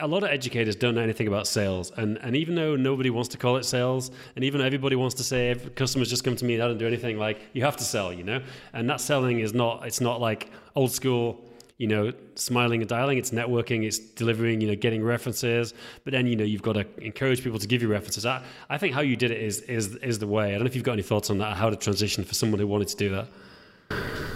a 0.00 0.06
lot 0.06 0.22
of 0.22 0.30
educators 0.30 0.74
don't 0.74 0.94
know 0.94 1.00
anything 1.00 1.28
about 1.28 1.46
sales 1.46 1.92
and, 1.96 2.18
and 2.18 2.36
even 2.36 2.54
though 2.54 2.76
nobody 2.76 3.10
wants 3.10 3.28
to 3.28 3.38
call 3.38 3.56
it 3.56 3.64
sales 3.64 4.10
and 4.34 4.44
even 4.44 4.60
though 4.60 4.66
everybody 4.66 4.96
wants 4.96 5.14
to 5.14 5.22
say 5.22 5.54
customers 5.74 6.10
just 6.10 6.24
come 6.24 6.34
to 6.36 6.44
me 6.44 6.54
and 6.54 6.62
I 6.62 6.68
don't 6.68 6.78
do 6.78 6.86
anything 6.86 7.18
like 7.18 7.40
you 7.52 7.64
have 7.64 7.76
to 7.76 7.84
sell 7.84 8.12
you 8.12 8.24
know? 8.24 8.42
And 8.72 8.88
that 8.90 9.00
selling 9.00 9.40
is 9.40 9.54
not 9.54 9.86
it's 9.86 10.00
not 10.00 10.20
like 10.20 10.50
old 10.74 10.92
school 10.92 11.40
you 11.78 11.86
know 11.86 12.12
smiling 12.34 12.80
and 12.80 12.88
dialing. 12.88 13.18
It's 13.18 13.30
networking 13.30 13.86
it's 13.86 13.98
delivering 13.98 14.60
you 14.60 14.68
know 14.68 14.76
getting 14.76 15.04
references 15.04 15.74
but 16.04 16.12
then 16.12 16.26
you 16.26 16.34
know 16.34 16.44
you've 16.44 16.62
got 16.62 16.72
to 16.72 16.86
encourage 16.98 17.44
people 17.44 17.58
to 17.58 17.66
give 17.66 17.82
you 17.82 17.88
references. 17.88 18.26
I, 18.26 18.42
I 18.68 18.78
think 18.78 18.94
how 18.94 19.02
you 19.02 19.16
did 19.16 19.30
it 19.30 19.40
is 19.40 19.60
is 19.62 19.94
is 19.96 20.18
the 20.18 20.26
way. 20.26 20.48
I 20.48 20.50
don't 20.52 20.60
know 20.60 20.66
if 20.66 20.74
you've 20.74 20.84
got 20.84 20.94
any 20.94 21.02
thoughts 21.02 21.30
on 21.30 21.38
that 21.38 21.56
how 21.56 21.70
to 21.70 21.76
transition 21.76 22.24
for 22.24 22.34
someone 22.34 22.58
who 22.58 22.66
wanted 22.66 22.88
to 22.88 22.96
do 22.96 23.10
that 23.10 24.35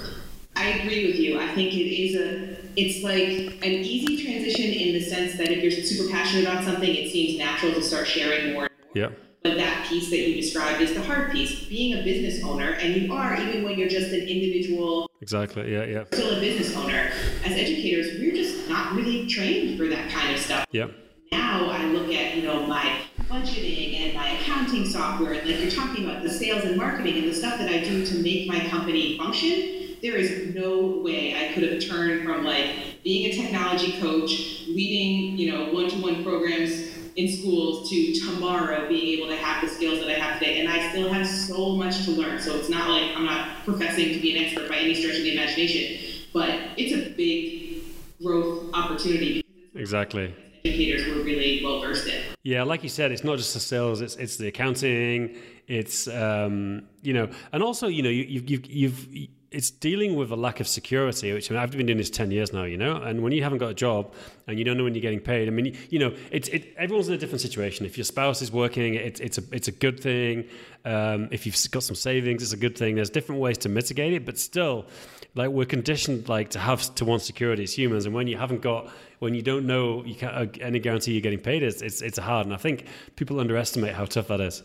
I 0.61 0.69
agree 0.81 1.07
with 1.07 1.17
you. 1.19 1.41
I 1.41 1.49
think 1.55 1.73
it 1.73 1.91
is 1.91 2.15
a, 2.17 2.55
it's 2.77 3.03
like 3.03 3.65
an 3.65 3.73
easy 3.73 4.23
transition 4.23 4.67
in 4.67 4.93
the 4.93 5.01
sense 5.01 5.39
that 5.39 5.51
if 5.51 5.63
you're 5.63 5.73
super 5.73 6.11
passionate 6.11 6.45
about 6.45 6.65
something, 6.65 6.95
it 6.95 7.11
seems 7.11 7.39
natural 7.39 7.73
to 7.73 7.83
start 7.83 8.07
sharing 8.07 8.53
more. 8.53 8.69
yeah 8.95 9.09
But 9.43 9.57
that 9.57 9.87
piece 9.87 10.11
that 10.11 10.19
you 10.19 10.35
described 10.35 10.83
is 10.83 10.93
the 10.93 11.03
hard 11.03 11.33
piece. 11.33 11.65
Being 11.65 11.99
a 11.99 12.03
business 12.03 12.45
owner, 12.45 12.73
and 12.73 12.95
you 12.95 13.11
are, 13.11 13.41
even 13.41 13.65
when 13.65 13.79
you're 13.79 13.89
just 13.89 14.13
an 14.13 14.21
individual, 14.21 15.11
exactly 15.23 15.73
yeah 15.73 15.85
yeah 15.85 16.05
still 16.13 16.37
a 16.37 16.41
business 16.41 16.77
owner, 16.77 17.11
as 17.47 17.53
educators, 17.53 18.21
we're 18.21 18.35
just 18.35 18.69
not 18.69 18.95
really 18.95 19.27
trained 19.27 19.79
for 19.79 19.87
that 19.89 20.11
kind 20.11 20.35
of 20.35 20.39
stuff. 20.39 20.67
yeah 20.73 20.89
Now 21.33 21.71
I 21.71 21.87
look 21.87 22.13
at, 22.13 22.37
you 22.37 22.43
know, 22.43 22.67
my 22.67 23.01
budgeting 23.31 23.99
and 24.01 24.15
my 24.15 24.33
accounting 24.33 24.85
software, 24.85 25.33
and 25.33 25.49
like 25.49 25.61
you're 25.61 25.71
talking 25.71 26.05
about 26.05 26.23
the 26.23 26.29
sales 26.29 26.65
and 26.65 26.77
marketing 26.77 27.17
and 27.17 27.29
the 27.29 27.35
stuff 27.35 27.57
that 27.57 27.71
I 27.71 27.83
do 27.83 28.05
to 28.05 28.15
make 28.17 28.47
my 28.47 28.61
company 28.69 29.17
function 29.17 29.80
there 30.03 30.17
is 30.17 30.55
no 30.55 31.01
way 31.03 31.35
I 31.35 31.53
could 31.53 31.63
have 31.65 31.83
turned 31.83 32.25
from 32.25 32.45
like 32.45 33.03
being 33.03 33.31
a 33.31 33.37
technology 33.37 33.99
coach, 34.01 34.65
leading, 34.69 35.39
you 35.39 35.53
know, 35.53 35.73
one-to-one 35.73 36.23
programs 36.25 36.91
in 37.17 37.29
schools 37.29 37.91
to 37.91 38.15
tomorrow 38.15 38.89
being 38.89 39.19
able 39.19 39.29
to 39.29 39.37
have 39.37 39.63
the 39.63 39.69
skills 39.69 39.99
that 40.01 40.09
I 40.09 40.15
have 40.15 40.39
today. 40.39 40.61
And 40.61 40.69
I 40.69 40.91
still 40.91 41.13
have 41.13 41.27
so 41.27 41.77
much 41.77 42.05
to 42.05 42.13
learn. 42.13 42.41
So 42.41 42.57
it's 42.57 42.69
not 42.69 42.89
like 42.89 43.17
I'm 43.17 43.25
not 43.25 43.65
professing 43.65 44.13
to 44.15 44.21
be 44.21 44.37
an 44.37 44.45
expert 44.45 44.69
by 44.69 44.77
any 44.77 44.95
stretch 44.95 45.17
of 45.17 45.23
the 45.23 45.33
imagination, 45.33 46.25
but 46.33 46.51
it's 46.77 46.95
a 46.95 47.11
big 47.11 47.83
growth 48.23 48.73
opportunity. 48.75 49.45
Exactly. 49.75 50.35
Educators 50.65 51.07
were 51.09 51.23
really 51.23 51.63
well 51.65 51.81
versed 51.81 52.07
in. 52.07 52.23
Yeah, 52.43 52.63
like 52.63 52.83
you 52.83 52.89
said, 52.89 53.13
it's 53.13 53.25
not 53.25 53.39
just 53.39 53.55
the 53.55 53.61
sales; 53.61 54.03
it's 54.03 54.17
it's 54.17 54.37
the 54.37 54.49
accounting, 54.49 55.37
it's 55.67 56.07
um, 56.09 56.83
you 57.03 57.15
know, 57.15 57.31
and 57.53 57.63
also 57.63 57.87
you 57.89 58.03
know 58.03 58.11
you, 58.11 58.43
you've 58.47 58.67
you've 58.67 59.29
it's 59.51 59.71
dealing 59.71 60.15
with 60.15 60.31
a 60.31 60.37
lack 60.37 60.61
of 60.61 60.69
security, 60.69 61.33
which 61.33 61.51
I 61.51 61.55
mean, 61.55 61.63
I've 61.63 61.73
been 61.73 61.87
doing 61.87 61.99
this 61.99 62.11
10 62.11 62.31
years 62.31 62.53
now, 62.53 62.63
you 62.65 62.77
know, 62.77 62.97
and 62.97 63.23
when 63.23 63.33
you 63.33 63.43
haven't 63.43 63.59
got 63.59 63.71
a 63.71 63.75
job 63.75 64.15
and 64.47 64.59
you 64.59 64.65
don't 64.65 64.79
know 64.79 64.85
when 64.85 64.95
you're 64.95 65.03
getting 65.03 65.21
paid, 65.21 65.49
I 65.49 65.51
mean, 65.51 65.77
you 65.89 65.99
know, 65.99 66.15
it's, 66.31 66.49
it, 66.49 66.73
everyone's 66.77 67.09
in 67.09 67.15
a 67.15 67.19
different 67.19 67.41
situation. 67.41 67.85
If 67.85 67.99
your 67.99 68.05
spouse 68.05 68.43
is 68.43 68.53
working, 68.53 68.95
it, 68.95 69.21
it's, 69.21 69.39
a, 69.39 69.43
it's 69.51 69.67
a 69.67 69.73
good 69.73 69.99
thing. 69.99 70.45
Um, 70.85 71.29
if 71.33 71.47
you've 71.47 71.57
got 71.73 71.83
some 71.83 71.97
savings, 71.97 72.45
it's 72.45 72.53
a 72.53 72.57
good 72.57 72.79
thing. 72.79 72.95
There's 72.95 73.11
different 73.11 73.41
ways 73.41 73.59
to 73.59 73.69
mitigate 73.69 74.13
it, 74.13 74.25
but 74.25 74.39
still, 74.39 74.87
like 75.35 75.51
we're 75.51 75.65
conditioned 75.65 76.29
like 76.29 76.51
to 76.51 76.59
have 76.59 76.95
to 76.97 77.05
want 77.05 77.23
security 77.23 77.65
as 77.65 77.77
humans. 77.77 78.07
And 78.07 78.15
when 78.15 78.29
you 78.29 78.37
haven't 78.37 78.63
got, 78.63 78.89
when 79.19 79.35
you 79.35 79.43
don't 79.43 79.67
know 79.67 80.05
you 80.05 80.15
can't, 80.15 80.35
uh, 80.35 80.65
any 80.65 80.79
guarantee 80.79 81.13
you're 81.13 81.21
getting 81.23 81.41
paid, 81.41 81.63
it's, 81.63 81.83
it's, 81.83 82.03
it's 82.03 82.19
hard. 82.19 82.47
And 82.47 82.55
I 82.55 82.59
think 82.59 82.87
people 83.17 83.41
underestimate 83.41 83.95
how 83.95 84.05
tough 84.05 84.29
that 84.29 84.41
is. 84.41 84.63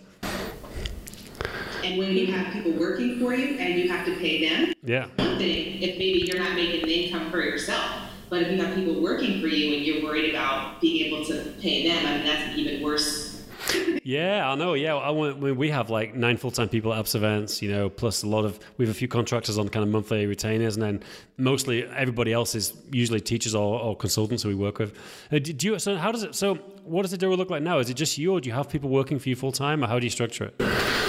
And 1.86 2.00
when 2.00 2.13
you 2.13 2.27
have 2.34 2.51
people 2.51 2.72
working 2.72 3.20
for 3.20 3.36
you 3.36 3.58
and 3.60 3.80
you 3.80 3.88
have 3.89 4.06
to 4.08 4.15
pay 4.15 4.50
them, 4.50 4.74
yeah. 4.84 5.08
Then 5.18 5.39
if 5.39 6.00
maybe 6.00 6.24
you're 6.25 6.39
not 6.39 6.56
making 6.56 6.86
the 6.86 7.06
income 7.06 7.30
for 7.30 7.42
yourself, 7.42 8.10
but 8.27 8.42
if 8.42 8.51
you 8.51 8.58
have 8.63 8.74
people 8.74 9.04
working 9.04 9.39
for 9.39 9.48
you 9.48 9.75
and 9.75 9.86
you're 9.86 10.04
worried 10.04 10.32
about 10.32 10.82
being 10.82 11.06
able 11.06 11.24
to 11.25 11.54
pay 11.62 11.88
them, 11.88 12.06
I 12.06 12.18
mean 12.18 12.25
that's 12.25 12.54
an 12.54 12.60
even 12.60 12.82
worse 12.82 13.36
yeah, 14.04 14.50
I 14.50 14.56
know. 14.56 14.74
Yeah, 14.74 14.96
I 14.96 15.10
want, 15.10 15.39
we 15.39 15.70
have 15.72 15.89
like 15.89 16.13
nine 16.13 16.38
full 16.38 16.51
time 16.51 16.70
people 16.70 16.94
at 16.94 17.15
Events, 17.15 17.62
you 17.62 17.72
know, 17.72 17.89
plus 17.89 18.24
a 18.24 18.27
lot 18.27 18.46
of 18.46 18.60
we 18.77 18.86
have 18.86 18.94
a 18.94 18.98
few 18.98 19.08
contractors 19.08 19.58
on 19.58 19.70
kind 19.70 19.84
of 19.84 19.89
monthly 19.89 20.25
retainers, 20.25 20.75
and 20.75 20.84
then 20.84 21.04
mostly 21.38 21.84
everybody 21.86 22.34
else 22.34 22.56
is 22.56 22.74
usually 22.92 23.20
teachers 23.20 23.56
or, 23.56 23.80
or 23.80 23.96
consultants 23.96 24.44
who 24.44 24.50
we 24.50 24.56
work 24.56 24.80
with. 24.80 24.94
Uh, 25.32 25.39
do 25.39 25.68
you? 25.68 25.80
So 25.80 25.96
how 25.96 26.12
does 26.12 26.24
it? 26.24 26.36
So 26.36 26.56
what 26.84 27.04
does 27.04 27.13
it 27.13 27.20
do 27.20 27.34
look 27.34 27.50
like 27.50 27.63
now? 27.63 27.80
Is 27.80 27.89
it 27.89 27.96
just 27.96 28.18
you, 28.18 28.34
or 28.34 28.42
do 28.42 28.50
you 28.50 28.56
have 28.56 28.70
people 28.70 28.89
working 28.89 29.20
for 29.20 29.30
you 29.30 29.36
full 29.36 29.51
time, 29.51 29.84
or 29.84 29.88
how 29.88 30.00
do 30.00 30.06
you 30.06 30.12
structure 30.12 30.46
it? 30.46 31.04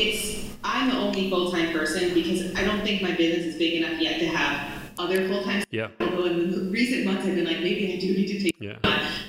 It's 0.00 0.48
I'm 0.64 0.88
the 0.88 0.96
only 0.96 1.28
full 1.28 1.52
time 1.52 1.72
person 1.72 2.14
because 2.14 2.54
I 2.54 2.64
don't 2.64 2.80
think 2.80 3.02
my 3.02 3.12
business 3.12 3.46
is 3.46 3.56
big 3.56 3.82
enough 3.82 4.00
yet 4.00 4.18
to 4.20 4.26
have 4.28 4.80
other 4.98 5.28
full 5.28 5.42
time. 5.42 5.62
Yeah. 5.70 5.88
Although 6.00 6.24
in 6.24 6.50
the 6.50 6.70
recent 6.70 7.04
months 7.04 7.26
I've 7.26 7.34
been 7.34 7.44
like 7.44 7.60
maybe 7.60 7.92
I 7.92 8.00
do 8.00 8.14
need 8.14 8.28
to 8.28 8.42
take. 8.42 8.56
Yeah. 8.58 8.78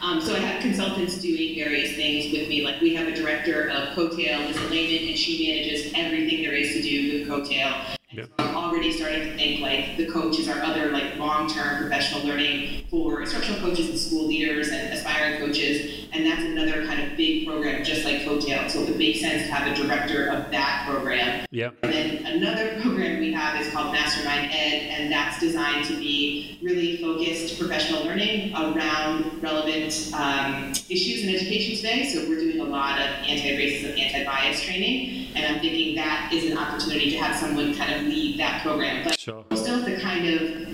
Um, 0.01 0.21
so 0.21 0.33
I 0.33 0.39
have 0.39 0.61
consultants 0.61 1.21
doing 1.21 1.55
various 1.55 1.95
things 1.95 2.31
with 2.31 2.47
me. 2.47 2.63
Like 2.63 2.79
we 2.79 2.95
have 2.95 3.07
a 3.07 3.13
director 3.13 3.69
of 3.69 3.93
Coetail, 3.95 4.39
Liz 4.47 4.59
Lehman, 4.69 5.09
and 5.09 5.17
she 5.17 5.45
manages 5.45 5.91
everything 5.93 6.41
there 6.41 6.53
is 6.53 6.73
to 6.73 6.81
do 6.81 7.19
with 7.19 7.27
Coetail. 7.27 7.97
Yep. 8.13 8.29
So 8.39 8.45
I'm 8.45 8.55
already 8.55 8.91
starting 8.91 9.21
to 9.21 9.35
think 9.35 9.61
like 9.61 9.97
the 9.97 10.07
coaches 10.07 10.49
are 10.49 10.61
other 10.61 10.91
like 10.91 11.17
long-term 11.17 11.77
professional 11.79 12.25
learning 12.25 12.85
for 12.89 13.21
instructional 13.21 13.61
coaches 13.61 13.89
and 13.89 13.97
school 13.97 14.27
leaders 14.27 14.69
and 14.69 14.93
aspiring 14.93 15.39
coaches, 15.39 16.07
and 16.11 16.25
that's 16.25 16.43
another 16.43 16.85
kind 16.85 17.01
of 17.01 17.17
big 17.17 17.47
program 17.47 17.83
just 17.83 18.03
like 18.03 18.25
Coetail. 18.25 18.69
So 18.69 18.81
it 18.81 18.89
would 18.89 18.97
make 18.97 19.15
sense 19.15 19.47
to 19.47 19.53
have 19.53 19.71
a 19.71 19.81
director 19.81 20.27
of 20.27 20.51
that 20.51 20.85
program. 20.89 21.45
Yep. 21.51 21.77
And 21.83 21.93
then 21.93 22.25
another 22.25 22.79
program 22.81 23.19
we 23.19 23.31
have 23.31 23.59
is 23.61 23.71
called 23.71 23.93
Mastermind 23.93 24.51
Ed, 24.51 24.89
and 24.89 25.11
that's 25.11 25.39
designed 25.39 25.85
to 25.85 25.95
be 25.97 26.59
really 26.61 26.97
focused 26.97 27.57
professional 27.59 28.03
learning 28.03 28.53
around 28.53 29.41
relevant 29.41 30.11
um, 30.13 30.71
issues 30.89 31.23
in 31.23 31.33
education 31.33 31.75
today. 31.75 32.09
So 32.09 32.27
we're 32.27 32.39
doing 32.39 32.50
lot 32.71 32.99
of 32.99 33.07
anti-racism, 33.27 33.99
anti-bias 33.99 34.61
training, 34.61 35.27
and 35.35 35.45
I'm 35.45 35.61
thinking 35.61 35.95
that 35.95 36.31
is 36.33 36.51
an 36.51 36.57
opportunity 36.57 37.11
to 37.11 37.17
have 37.17 37.35
someone 37.35 37.75
kind 37.75 37.93
of 37.93 38.03
lead 38.03 38.39
that 38.39 38.63
program. 38.63 39.03
But 39.03 39.19
sure. 39.19 39.45
still 39.53 39.81
have 39.81 39.85
to 39.85 39.99
kind 39.99 40.27
of 40.27 40.67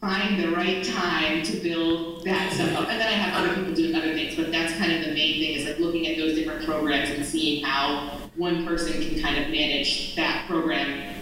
find 0.00 0.40
the 0.40 0.50
right 0.50 0.84
time 0.84 1.42
to 1.42 1.56
build 1.56 2.24
that 2.24 2.52
stuff 2.52 2.72
up. 2.76 2.88
And 2.88 3.00
then 3.00 3.08
I 3.08 3.12
have 3.12 3.44
other 3.44 3.54
people 3.54 3.74
doing 3.74 3.94
other 3.94 4.14
things, 4.14 4.36
but 4.36 4.52
that's 4.52 4.76
kind 4.76 4.92
of 4.92 5.00
the 5.04 5.12
main 5.12 5.40
thing 5.40 5.56
is 5.56 5.66
like 5.66 5.78
looking 5.78 6.06
at 6.06 6.16
those 6.16 6.36
different 6.36 6.64
programs 6.64 7.10
and 7.10 7.24
seeing 7.24 7.64
how 7.64 8.18
one 8.36 8.64
person 8.64 8.92
can 8.92 9.20
kind 9.20 9.42
of 9.42 9.50
manage 9.50 10.14
that 10.14 10.46
program 10.46 11.14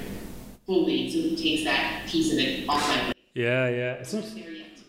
fully 0.67 1.11
so 1.11 1.19
it 1.19 1.39
takes 1.39 1.65
that 1.65 2.07
piece 2.07 2.33
of 2.33 2.39
it 2.39 2.69
off 2.69 2.87
my 2.89 3.01
plate. 3.01 3.17
Yeah, 3.35 3.69
yeah. 3.69 4.03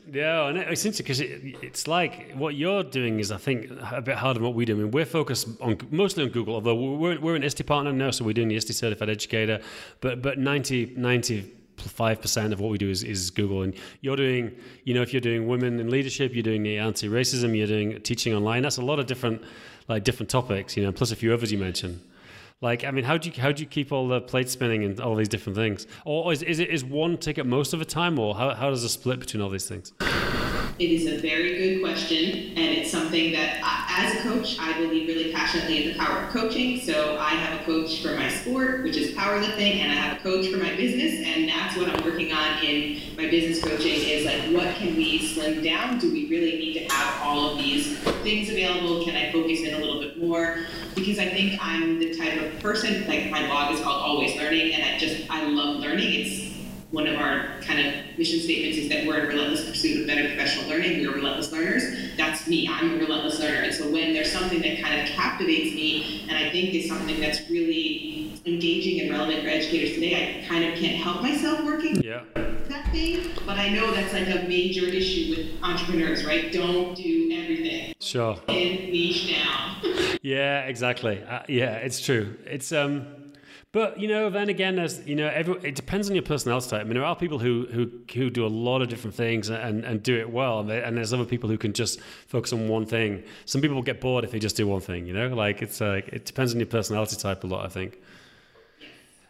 Yeah, 0.09 0.47
and 0.47 0.57
it's 0.57 0.85
interesting 0.85 1.03
because 1.03 1.19
it, 1.19 1.57
it's 1.61 1.87
like 1.87 2.31
what 2.33 2.55
you're 2.55 2.83
doing 2.83 3.19
is, 3.19 3.31
I 3.31 3.37
think, 3.37 3.69
a 3.91 4.01
bit 4.01 4.15
harder 4.15 4.39
than 4.39 4.45
what 4.45 4.55
we 4.55 4.63
do. 4.63 4.73
I 4.73 4.79
mean, 4.79 4.91
we're 4.91 5.05
focused 5.05 5.47
on 5.59 5.77
mostly 5.91 6.23
on 6.23 6.29
Google, 6.29 6.55
although 6.55 6.75
we're, 6.75 7.19
we're 7.19 7.35
an 7.35 7.43
ISTE 7.43 7.65
partner 7.65 7.91
now, 7.91 8.11
so 8.11 8.23
we're 8.23 8.33
doing 8.33 8.47
the 8.47 8.55
ISTE 8.55 8.73
certified 8.73 9.09
educator. 9.09 9.59
But 9.99 10.21
but 10.21 10.39
90, 10.39 10.95
95% 10.95 12.53
of 12.53 12.61
what 12.61 12.71
we 12.71 12.77
do 12.77 12.89
is, 12.89 13.03
is 13.03 13.29
Google. 13.31 13.63
And 13.63 13.73
you're 14.01 14.15
doing, 14.15 14.55
you 14.85 14.93
know, 14.93 15.01
if 15.01 15.13
you're 15.13 15.21
doing 15.21 15.45
women 15.45 15.79
in 15.79 15.89
leadership, 15.89 16.33
you're 16.33 16.43
doing 16.43 16.63
the 16.63 16.77
anti 16.77 17.09
racism, 17.09 17.57
you're 17.57 17.67
doing 17.67 18.01
teaching 18.01 18.33
online. 18.33 18.63
That's 18.63 18.77
a 18.77 18.83
lot 18.83 18.99
of 18.99 19.07
different, 19.07 19.43
like, 19.89 20.05
different 20.05 20.29
topics, 20.29 20.77
you 20.77 20.83
know, 20.83 20.93
plus 20.93 21.11
a 21.11 21.17
few 21.17 21.33
others 21.33 21.51
you 21.51 21.57
mentioned. 21.57 21.99
Like, 22.59 22.83
I 22.83 22.89
mean, 22.89 23.03
how 23.03 23.17
do 23.17 23.29
you 23.29 23.39
how 23.39 23.51
do 23.51 23.61
you 23.61 23.69
keep 23.69 23.91
all 23.91 24.07
the 24.07 24.19
plates 24.19 24.51
spinning 24.51 24.83
and 24.83 24.99
all 24.99 25.13
these 25.13 25.29
different 25.29 25.55
things? 25.55 25.85
Or 26.05 26.33
is, 26.33 26.41
is 26.41 26.57
it 26.57 26.69
is 26.69 26.83
one 26.83 27.17
ticket 27.17 27.45
most 27.45 27.71
of 27.71 27.77
the 27.77 27.85
time, 27.85 28.17
or 28.17 28.33
how, 28.33 28.55
how 28.55 28.71
does 28.71 28.83
it 28.83 28.89
split 28.89 29.19
between 29.19 29.43
all 29.43 29.49
these 29.49 29.67
things? 29.67 29.93
It 30.79 30.89
is 30.89 31.05
a 31.05 31.19
very 31.19 31.55
good 31.55 31.83
question, 31.83 32.57
and 32.57 32.77
it's 32.77 32.89
something 32.89 33.31
that, 33.33 33.59
I, 33.63 33.86
as 33.97 34.13
a 34.13 34.21
coach, 34.21 34.57
I 34.59 34.73
believe 34.73 35.07
really 35.07 35.33
passionately 35.33 35.83
in 35.83 35.91
the 35.91 35.97
power 35.97 36.23
of 36.23 36.29
coaching. 36.29 36.79
So 36.79 37.17
I 37.19 37.31
have 37.31 37.59
a 37.59 37.63
coach 37.63 38.03
for 38.03 38.15
my 38.15 38.29
sport, 38.29 38.83
which 38.83 38.95
is 38.95 39.15
powerlifting, 39.15 39.77
and 39.77 39.91
I 39.91 39.95
have 39.95 40.17
a 40.17 40.19
coach 40.21 40.47
for 40.49 40.57
my 40.57 40.75
business, 40.75 41.25
and 41.25 41.49
that's 41.49 41.75
what 41.75 41.89
I'm 41.89 42.05
working 42.05 42.31
on 42.31 42.63
in 42.63 43.01
my 43.17 43.27
business 43.27 43.59
coaching. 43.61 43.93
Is 43.93 44.25
like, 44.25 44.53
what 44.53 44.75
can 44.75 44.95
we 44.95 45.17
slim 45.27 45.63
down? 45.63 45.97
Do 45.97 46.11
we 46.11 46.27
really 46.29 46.51
need 46.51 46.73
to 46.75 46.93
have 46.93 47.23
all 47.23 47.51
of 47.51 47.57
these 47.57 47.97
things 48.21 48.49
available? 48.49 49.03
Can 49.03 49.15
I 49.15 49.31
focus 49.31 49.61
in 49.61 49.73
a 49.73 49.79
little 49.79 49.99
bit 49.99 50.19
more? 50.19 50.59
Because 50.93 51.17
I 51.17 51.29
think 51.29 51.59
I'm 51.59 51.97
the 51.99 52.15
type 52.15 52.39
of 52.39 52.59
person, 52.61 53.07
like 53.07 53.31
my 53.31 53.47
blog 53.47 53.73
is 53.73 53.81
called 53.81 54.01
Always 54.01 54.35
Learning, 54.35 54.73
and 54.73 54.83
I 54.83 54.99
just 54.99 55.29
I 55.31 55.43
love 55.47 55.77
learning. 55.77 56.07
It's 56.11 56.56
one 56.91 57.05
of 57.05 57.19
our 57.19 57.59
kind 57.61 57.85
of 57.85 58.17
mission 58.17 58.39
statements 58.39 58.77
is 58.77 58.89
that 58.89 59.05
we're 59.05 59.19
in 59.19 59.27
relentless 59.27 59.69
pursuit 59.69 60.01
of 60.01 60.07
better 60.07 60.25
professional 60.27 60.69
learning. 60.69 61.05
We're 61.05 61.15
relentless 61.15 61.51
learners. 61.51 62.15
That's 62.15 62.47
me. 62.47 62.67
I'm 62.69 62.95
a 62.95 62.97
relentless 62.97 63.39
learner. 63.39 63.63
And 63.63 63.73
so 63.73 63.91
when 63.91 64.13
there's 64.13 64.31
something 64.31 64.61
that 64.61 64.81
kind 64.81 65.01
of 65.01 65.07
captivates 65.09 65.75
me 65.75 66.25
and 66.29 66.37
I 66.37 66.49
think 66.49 66.73
is 66.73 66.87
something 66.87 67.19
that's 67.19 67.49
really 67.49 68.31
engaging 68.45 69.01
and 69.01 69.11
relevant 69.11 69.43
for 69.43 69.49
educators 69.49 69.95
today, 69.95 70.41
I 70.41 70.47
kind 70.47 70.63
of 70.63 70.79
can't 70.79 70.95
help 70.95 71.21
myself 71.21 71.61
working 71.65 72.01
yeah. 72.01 72.23
that 72.35 72.89
thing. 72.93 73.31
But 73.45 73.57
I 73.57 73.67
know 73.69 73.91
that's 73.93 74.13
like 74.13 74.29
a 74.29 74.47
major 74.47 74.85
issue 74.85 75.35
with 75.35 75.63
entrepreneurs, 75.63 76.25
right? 76.25 76.53
Don't 76.53 76.95
do 76.95 77.31
everything. 77.33 77.95
Sure. 77.99 78.39
And 78.47 78.91
niche 78.91 79.35
down. 79.35 79.75
yeah, 80.21 80.61
exactly. 80.61 81.21
Uh, 81.21 81.43
yeah, 81.49 81.73
it's 81.75 81.99
true. 81.99 82.37
It's 82.45 82.71
um 82.71 83.26
but 83.77 83.99
you 83.99 84.07
know, 84.07 84.31
then 84.31 84.49
again, 84.49 84.75
there's 84.75 85.05
you 85.05 85.15
know, 85.15 85.27
every, 85.27 85.53
it 85.61 85.75
depends 85.75 86.09
on 86.09 86.15
your 86.15 86.23
personality 86.23 86.67
type. 86.67 86.81
I 86.81 86.83
mean, 86.85 86.95
there 86.95 87.05
are 87.05 87.15
people 87.15 87.37
who 87.37 87.67
who 87.71 87.91
who 88.11 88.31
do 88.31 88.43
a 88.43 88.49
lot 88.49 88.81
of 88.81 88.89
different 88.89 89.15
things 89.15 89.49
and 89.49 89.85
and 89.85 90.01
do 90.01 90.17
it 90.17 90.31
well, 90.31 90.61
and, 90.61 90.69
they, 90.71 90.81
and 90.81 90.97
there's 90.97 91.13
other 91.13 91.25
people 91.25 91.47
who 91.47 91.59
can 91.59 91.73
just 91.73 92.01
focus 92.25 92.51
on 92.53 92.67
one 92.69 92.87
thing. 92.87 93.23
Some 93.45 93.61
people 93.61 93.79
get 93.83 94.01
bored 94.01 94.23
if 94.23 94.31
they 94.31 94.39
just 94.39 94.57
do 94.57 94.65
one 94.65 94.81
thing. 94.81 95.05
You 95.05 95.13
know, 95.13 95.27
like 95.27 95.61
it's 95.61 95.79
like 95.79 96.07
it 96.07 96.25
depends 96.25 96.53
on 96.53 96.59
your 96.59 96.65
personality 96.65 97.17
type 97.17 97.43
a 97.43 97.47
lot. 97.47 97.65
I 97.65 97.69
think. 97.69 97.99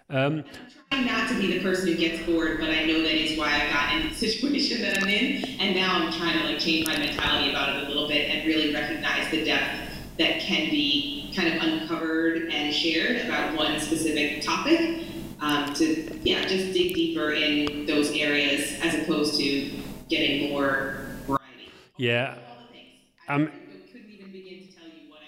Um, 0.09 0.45
I'm 0.93 1.03
trying 1.03 1.07
not 1.07 1.27
to 1.27 1.37
be 1.37 1.57
the 1.57 1.59
person 1.59 1.87
who 1.87 1.95
gets 1.95 2.25
bored, 2.25 2.61
but 2.61 2.69
I 2.69 2.85
know 2.85 3.01
that 3.01 3.15
is 3.15 3.37
why 3.37 3.53
I 3.53 3.69
got 3.69 3.97
in 3.97 4.07
the 4.07 4.15
situation 4.27 4.81
that 4.81 5.03
I'm 5.03 5.09
in, 5.09 5.43
and 5.59 5.75
now 5.75 6.05
I'm 6.05 6.13
trying 6.13 6.39
to 6.39 6.45
like 6.45 6.59
change 6.59 6.87
my 6.87 6.97
mentality 6.97 7.49
about 7.49 7.75
it 7.75 7.83
a 7.83 7.87
little 7.89 8.07
bit 8.07 8.29
and 8.29 8.47
really 8.47 8.73
recognize 8.73 9.29
the 9.29 9.43
depth 9.43 9.91
that 10.17 10.39
can 10.39 10.69
be 10.69 11.16
kind 11.37 11.53
of 11.53 11.61
uncovered 11.61 12.49
and 12.51 12.73
shared 12.73 13.23
about 13.23 13.55
one 13.55 13.79
specific 13.79 14.41
topic 14.41 15.05
um, 15.39 15.71
to, 15.75 16.19
yeah, 16.23 16.41
just 16.41 16.73
dig 16.73 16.95
deeper 16.95 17.31
in 17.31 17.85
those 17.85 18.09
areas 18.13 18.79
as 18.81 18.95
opposed 18.95 19.37
to 19.37 19.69
getting 20.09 20.49
more 20.49 21.05
variety. 21.27 21.69
Yeah. 21.97 22.39
Um, 23.27 23.51
couldn't 23.91 24.09
even 24.09 24.31
begin 24.31 24.67
to 24.67 24.75
tell 24.75 24.87
you 24.87 25.11
what 25.11 25.19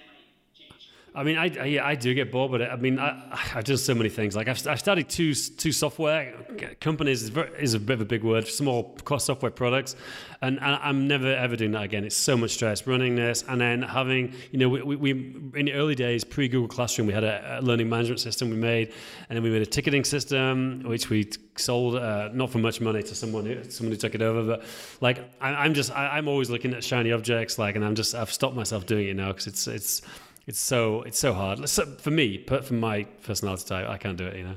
I. 1.15 1.19
I 1.19 1.23
mean, 1.23 1.37
I, 1.37 1.45
I, 1.59 1.65
yeah, 1.65 1.85
I 1.85 1.95
do 1.95 2.13
get 2.13 2.31
bored, 2.31 2.51
but 2.51 2.61
I 2.61 2.75
mean, 2.75 2.99
I, 2.99 3.39
I've 3.55 3.63
done 3.63 3.77
so 3.77 3.93
many 3.93 4.09
things. 4.09 4.35
Like 4.35 4.47
I've, 4.47 4.65
I've 4.67 4.79
started 4.79 5.09
two 5.09 5.33
two 5.33 5.71
software 5.71 6.33
companies 6.79 7.23
is, 7.23 7.29
very, 7.29 7.49
is 7.59 7.73
a 7.73 7.79
bit 7.79 7.93
of 7.93 8.01
a 8.01 8.05
big 8.05 8.23
word, 8.23 8.47
small 8.47 8.97
software 9.17 9.51
products, 9.51 9.95
and, 10.41 10.59
and, 10.61 10.79
I'm 10.81 11.07
never 11.07 11.33
ever 11.33 11.55
doing 11.55 11.71
that 11.71 11.83
again. 11.83 12.03
It's 12.03 12.15
so 12.15 12.37
much 12.37 12.51
stress 12.51 12.87
running 12.87 13.15
this, 13.15 13.43
and 13.47 13.59
then 13.59 13.81
having 13.81 14.33
you 14.51 14.59
know 14.59 14.69
we, 14.69 14.81
we, 14.81 14.95
we 14.95 15.11
in 15.59 15.65
the 15.65 15.73
early 15.73 15.95
days 15.95 16.23
pre 16.23 16.47
Google 16.47 16.67
Classroom 16.67 17.07
we 17.07 17.13
had 17.13 17.23
a, 17.23 17.59
a, 17.59 17.61
learning 17.61 17.89
management 17.89 18.19
system 18.19 18.49
we 18.49 18.55
made, 18.55 18.93
and 19.29 19.35
then 19.35 19.43
we 19.43 19.49
made 19.49 19.61
a 19.61 19.65
ticketing 19.65 20.03
system 20.03 20.83
which 20.83 21.09
we 21.09 21.29
sold 21.57 21.95
uh, 21.95 22.29
not 22.33 22.49
for 22.49 22.59
much 22.59 22.81
money 22.81 23.03
to 23.03 23.15
someone 23.15 23.45
who 23.45 23.63
someone 23.69 23.91
who 23.91 23.97
took 23.97 24.15
it 24.15 24.21
over, 24.21 24.43
but 24.43 24.63
like 25.01 25.29
I, 25.41 25.65
am 25.65 25.73
just 25.73 25.91
I, 25.91 26.17
I'm 26.17 26.27
always 26.27 26.49
looking 26.49 26.73
at 26.73 26.83
shiny 26.83 27.11
objects, 27.11 27.57
like, 27.57 27.75
and 27.75 27.83
I'm 27.83 27.95
just 27.95 28.15
I've 28.15 28.31
stopped 28.31 28.55
myself 28.55 28.85
doing 28.85 29.07
it 29.07 29.15
now 29.15 29.33
because 29.33 29.47
it's 29.47 29.67
it's 29.67 30.01
it's 30.49 30.59
so 30.59 31.03
it's 31.03 31.19
so 31.19 31.31
hard. 31.31 31.69
So 31.69 31.83
uh, 31.83 31.85
for 31.97 32.09
me, 32.09 32.43
for 32.43 32.73
my 32.73 33.03
personality 33.23 33.65
type, 33.65 33.87
I 33.87 33.97
can't 33.97 34.17
do 34.17 34.25
it. 34.25 34.35
You 34.35 34.43
know. 34.45 34.55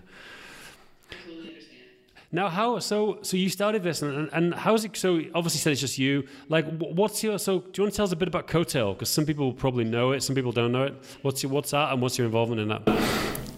Now, 2.34 2.49
how 2.49 2.78
so? 2.78 3.18
So 3.20 3.37
you 3.37 3.50
started 3.50 3.82
this, 3.82 4.00
and, 4.00 4.30
and 4.32 4.54
how's 4.54 4.87
it? 4.87 4.96
So 4.96 5.20
obviously, 5.34 5.58
said 5.61 5.72
it's 5.72 5.82
just 5.82 5.99
you. 5.99 6.26
Like, 6.49 6.66
what's 6.78 7.22
your? 7.22 7.38
So 7.38 7.58
do 7.58 7.70
you 7.75 7.82
want 7.84 7.92
to 7.92 7.96
tell 7.99 8.06
us 8.06 8.12
a 8.12 8.16
bit 8.16 8.26
about 8.26 8.46
Coetail? 8.46 8.94
Because 8.94 9.11
some 9.11 9.26
people 9.26 9.52
probably 9.52 9.84
know 9.84 10.12
it, 10.12 10.22
some 10.22 10.34
people 10.34 10.50
don't 10.50 10.72
know 10.72 10.84
it. 10.84 10.94
What's 11.20 11.42
your? 11.42 11.52
What's 11.52 11.72
that, 11.72 11.92
and 11.92 12.00
what's 12.00 12.16
your 12.16 12.25
involvement 12.25 12.62
in 12.62 12.68
that? 12.68 12.82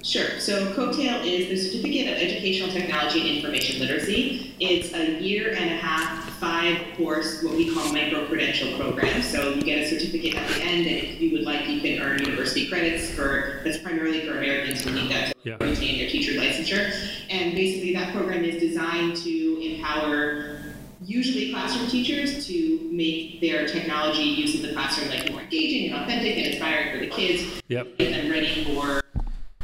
Sure. 0.02 0.40
So 0.40 0.74
Coetail 0.74 1.22
is 1.24 1.48
the 1.48 1.56
Certificate 1.56 2.08
of 2.08 2.18
Educational 2.18 2.70
Technology 2.72 3.20
and 3.20 3.36
Information 3.36 3.80
Literacy. 3.80 4.56
It's 4.58 4.92
a 4.92 5.22
year 5.22 5.50
and 5.50 5.70
a 5.70 5.76
half, 5.76 6.23
five 6.44 6.78
course, 6.96 7.42
what 7.42 7.56
we 7.56 7.72
call 7.72 7.90
micro 7.90 8.26
credential 8.26 8.76
program. 8.78 9.22
So 9.22 9.54
you 9.54 9.62
get 9.62 9.78
a 9.78 9.88
certificate 9.88 10.34
at 10.34 10.46
the 10.48 10.62
end, 10.62 10.86
and 10.86 10.96
if 10.96 11.20
you 11.20 11.32
would 11.32 11.42
like, 11.42 11.66
you 11.68 11.80
can 11.80 12.02
earn 12.02 12.22
university 12.22 12.68
credits 12.68 13.10
for. 13.10 13.60
That's 13.64 13.78
primarily 13.78 14.26
for 14.26 14.36
Americans 14.36 14.84
who 14.84 14.90
need 14.92 15.10
that 15.10 15.28
to 15.28 15.34
yeah. 15.42 15.56
retain 15.58 15.98
their 15.98 16.10
teacher 16.10 16.32
licensure. 16.32 16.92
And 17.30 17.54
basically, 17.54 17.94
that 17.94 18.12
program 18.14 18.44
is 18.44 18.60
designed 18.60 19.16
to 19.18 19.60
empower 19.62 20.58
usually 21.02 21.50
classroom 21.50 21.88
teachers 21.88 22.46
to 22.46 22.88
make 22.92 23.40
their 23.40 23.66
technology 23.66 24.22
use 24.22 24.54
in 24.54 24.62
the 24.62 24.72
classroom 24.72 25.08
like 25.08 25.30
more 25.30 25.40
engaging 25.40 25.92
and 25.92 26.02
authentic 26.02 26.36
and 26.36 26.46
inspiring 26.48 26.92
for 26.92 26.98
the 26.98 27.10
kids. 27.10 27.62
Yep. 27.68 27.98
Get 27.98 28.12
them 28.12 28.30
ready 28.30 28.64
for 28.64 29.00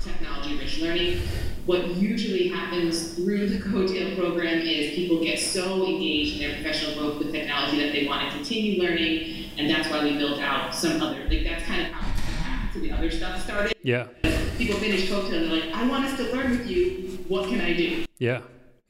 technology-rich 0.00 0.80
learning. 0.80 1.20
What 1.70 1.86
usually 1.94 2.48
happens 2.48 3.14
through 3.14 3.48
the 3.48 3.60
Coetail 3.60 4.16
program 4.16 4.58
is 4.58 4.92
people 4.96 5.22
get 5.22 5.38
so 5.38 5.86
engaged 5.86 6.34
in 6.34 6.40
their 6.40 6.60
professional 6.60 6.98
growth 6.98 7.18
with 7.20 7.30
technology 7.30 7.78
that 7.78 7.92
they 7.92 8.08
want 8.08 8.28
to 8.28 8.36
continue 8.36 8.82
learning, 8.82 9.52
and 9.56 9.70
that's 9.70 9.88
why 9.88 10.02
we 10.02 10.18
built 10.18 10.40
out 10.40 10.74
some 10.74 11.00
other, 11.00 11.22
like 11.28 11.44
that's 11.44 11.62
kind 11.66 11.82
of 11.82 11.92
how 11.92 12.72
to 12.72 12.80
the 12.80 12.90
other 12.90 13.08
stuff 13.08 13.40
started. 13.44 13.72
Yeah. 13.84 14.08
People 14.58 14.80
finish 14.80 15.08
Coetail 15.08 15.44
and 15.44 15.52
they're 15.52 15.60
like, 15.60 15.72
I 15.72 15.86
want 15.86 16.06
us 16.06 16.16
to 16.16 16.34
learn 16.34 16.50
with 16.50 16.68
you. 16.68 17.24
What 17.28 17.48
can 17.48 17.60
I 17.60 17.72
do? 17.72 18.04
Yeah. 18.18 18.40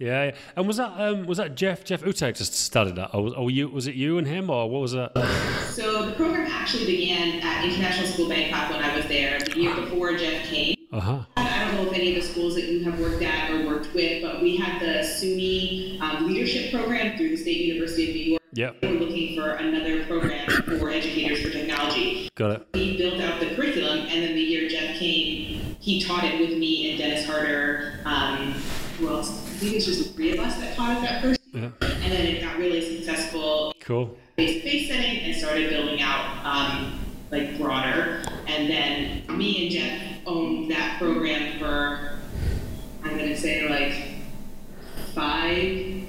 Yeah, 0.01 0.25
yeah. 0.25 0.35
and 0.57 0.67
was 0.67 0.79
that 0.79 0.99
um, 0.99 1.27
was 1.27 1.37
that 1.37 1.55
Jeff 1.55 1.85
Jeff 1.85 2.03
Utecht 2.03 2.39
just 2.39 2.55
started 2.55 2.97
that, 2.97 3.15
or, 3.15 3.37
or 3.37 3.51
you 3.51 3.69
was 3.69 3.87
it 3.87 3.95
you 3.95 4.17
and 4.17 4.27
him, 4.27 4.49
or 4.49 4.69
what 4.69 4.81
was 4.81 4.93
that? 4.93 5.13
So 5.71 6.07
the 6.07 6.13
program 6.13 6.47
actually 6.51 6.87
began 6.87 7.41
at 7.43 7.65
International 7.65 8.07
School 8.07 8.29
Bangkok 8.29 8.71
when 8.71 8.83
I 8.83 8.97
was 8.97 9.07
there. 9.07 9.39
The 9.39 9.61
year 9.61 9.75
before 9.75 10.17
Jeff 10.17 10.47
came, 10.47 10.75
uh-huh. 10.93 11.21
I 11.37 11.65
don't 11.65 11.75
know 11.75 11.91
if 11.91 11.97
any 11.97 12.17
of 12.17 12.23
the 12.23 12.29
schools 12.29 12.55
that 12.57 12.65
you 12.65 12.83
have 12.85 12.99
worked 12.99 13.23
at 13.23 13.51
or 13.51 13.67
worked 13.67 13.95
with, 13.95 14.23
but 14.23 14.43
we 14.43 14.57
had 14.57 14.81
the 14.81 15.05
SUNY 15.05 16.01
um, 16.01 16.27
leadership 16.27 16.73
program 16.73 17.17
through 17.17 17.29
the 17.29 17.37
State 17.37 17.61
University 17.61 18.09
of 18.09 18.15
New 18.15 18.23
York. 18.23 18.43
Yep. 18.53 18.77
We're 18.83 18.99
looking 18.99 19.37
for 19.37 19.51
another 19.51 20.05
program 20.07 20.49
for 20.49 20.91
educators 20.91 21.43
for 21.43 21.51
technology. 21.51 22.29
Got 22.35 22.51
it. 22.53 22.67
We 22.75 22.97
built 22.97 23.21
out 23.21 23.39
the 23.39 23.55
curriculum, 23.55 23.99
and 24.01 24.23
then 24.23 24.35
the 24.35 24.41
year 24.41 24.69
Jeff 24.69 24.99
came, 24.99 25.77
he 25.79 26.03
taught 26.03 26.25
it 26.25 26.41
with 26.41 26.59
me 26.59 26.91
and 26.91 26.99
Dennis 26.99 27.27
Harter. 27.27 28.01
Um, 28.05 28.55
well, 29.01 29.21
I 29.21 29.23
think 29.23 29.73
it 29.73 29.77
was 29.77 29.87
just 29.87 30.09
the 30.09 30.15
three 30.15 30.33
of 30.33 30.41
us 30.41 30.59
that 30.59 30.77
taught 30.77 30.99
it 30.99 31.01
that 31.03 31.23
first 31.23 31.41
year. 31.53 31.73
Yeah. 31.81 31.89
And 31.89 32.13
then 32.13 32.27
it 32.27 32.43
got 32.43 32.59
really 32.59 32.97
successful. 32.97 33.75
Cool. 33.81 34.17
Face-to-face 34.37 34.89
setting 34.89 35.21
and 35.21 35.37
started 35.37 35.71
building 35.71 36.01
out 36.01 36.45
um, 36.45 37.01
like 37.31 37.59
broader. 37.59 38.23
And 38.47 38.69
then 38.69 39.37
me 39.37 39.65
and 39.65 39.71
Jeff 39.71 40.27
owned 40.27 40.71
that 40.71 40.99
program 40.99 41.59
for, 41.59 42.19
I'm 43.05 43.17
going 43.17 43.31
to 43.31 43.37
say 43.37 43.69
like 43.69 44.17
five, 45.15 46.05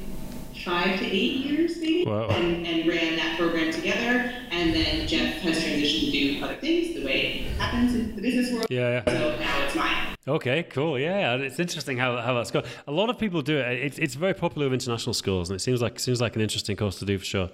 five 0.63 0.99
to 0.99 1.05
eight 1.05 1.45
years 1.45 1.77
maybe, 1.77 2.05
wow. 2.05 2.27
and, 2.29 2.65
and 2.67 2.87
ran 2.87 3.15
that 3.15 3.37
program 3.37 3.71
together. 3.71 4.33
And 4.51 4.73
then 4.73 5.07
Jeff 5.07 5.35
has 5.41 5.63
transitioned 5.63 6.05
to 6.05 6.11
do 6.11 6.43
other 6.43 6.55
things 6.55 6.95
the 6.95 7.05
way 7.05 7.21
it 7.21 7.57
happens 7.57 7.95
in 7.95 8.15
the 8.15 8.21
business 8.21 8.51
world. 8.51 8.67
Yeah. 8.69 9.03
yeah. 9.05 9.13
So 9.13 9.39
now 9.39 9.65
it's 9.65 9.75
mine. 9.75 10.10
Okay, 10.27 10.63
cool. 10.63 10.99
Yeah, 10.99 11.35
it's 11.35 11.59
interesting 11.59 11.97
how, 11.97 12.17
how 12.17 12.35
that's 12.35 12.51
going. 12.51 12.65
A 12.87 12.91
lot 12.91 13.09
of 13.09 13.17
people 13.17 13.41
do 13.41 13.57
it. 13.57 13.79
It's, 13.79 13.97
it's 13.97 14.13
very 14.13 14.35
popular 14.35 14.67
with 14.69 14.73
international 14.73 15.15
schools, 15.15 15.49
and 15.49 15.55
it 15.55 15.59
seems 15.59 15.81
like 15.81 15.99
seems 15.99 16.21
like 16.21 16.35
an 16.35 16.41
interesting 16.41 16.75
course 16.75 16.99
to 16.99 17.05
do 17.05 17.17
for 17.17 17.25
sure. 17.25 17.49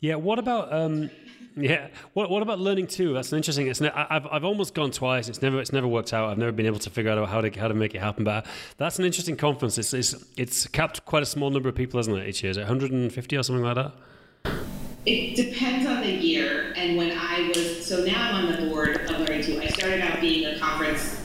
Yeah. 0.00 0.16
What 0.16 0.40
about 0.40 0.72
um, 0.72 1.10
yeah. 1.56 1.88
What 2.12 2.28
What 2.28 2.42
about 2.42 2.58
Learning2? 2.58 3.14
That's 3.14 3.30
an 3.30 3.36
interesting. 3.36 3.68
It's 3.68 3.80
ne- 3.80 3.90
I've 3.90 4.26
I've 4.26 4.44
almost 4.44 4.74
gone 4.74 4.90
twice. 4.90 5.28
It's 5.28 5.42
never 5.42 5.60
it's 5.60 5.72
never 5.72 5.86
worked 5.86 6.12
out. 6.12 6.28
I've 6.28 6.38
never 6.38 6.50
been 6.50 6.66
able 6.66 6.80
to 6.80 6.90
figure 6.90 7.12
out 7.12 7.28
how 7.28 7.40
to 7.40 7.50
how 7.58 7.68
to 7.68 7.74
make 7.74 7.94
it 7.94 8.00
happen. 8.00 8.24
But 8.24 8.46
that's 8.76 8.98
an 8.98 9.04
interesting 9.04 9.36
conference. 9.36 9.78
It's 9.78 9.94
it's 9.94 10.24
it's 10.36 10.66
capped 10.66 11.04
quite 11.04 11.22
a 11.22 11.26
small 11.26 11.50
number 11.50 11.68
of 11.68 11.76
people, 11.76 12.00
isn't 12.00 12.16
it? 12.16 12.28
Each 12.28 12.42
year, 12.42 12.50
is 12.50 12.56
it 12.56 12.62
150 12.62 13.36
or 13.36 13.42
something 13.44 13.64
like 13.64 13.76
that? 13.76 13.92
It 15.06 15.36
depends 15.36 15.86
on 15.86 16.00
the 16.00 16.10
year. 16.10 16.72
And 16.76 16.96
when 16.96 17.16
I 17.16 17.52
was 17.54 17.86
so 17.86 18.04
now 18.04 18.32
I'm 18.32 18.46
on 18.46 18.52
the 18.52 18.68
board 18.68 18.96
of 18.96 19.10
Learning2. 19.10 19.60
I 19.60 19.68
started 19.68 20.00
out 20.00 20.20
being 20.20 20.46
a 20.46 20.58
conference 20.58 21.23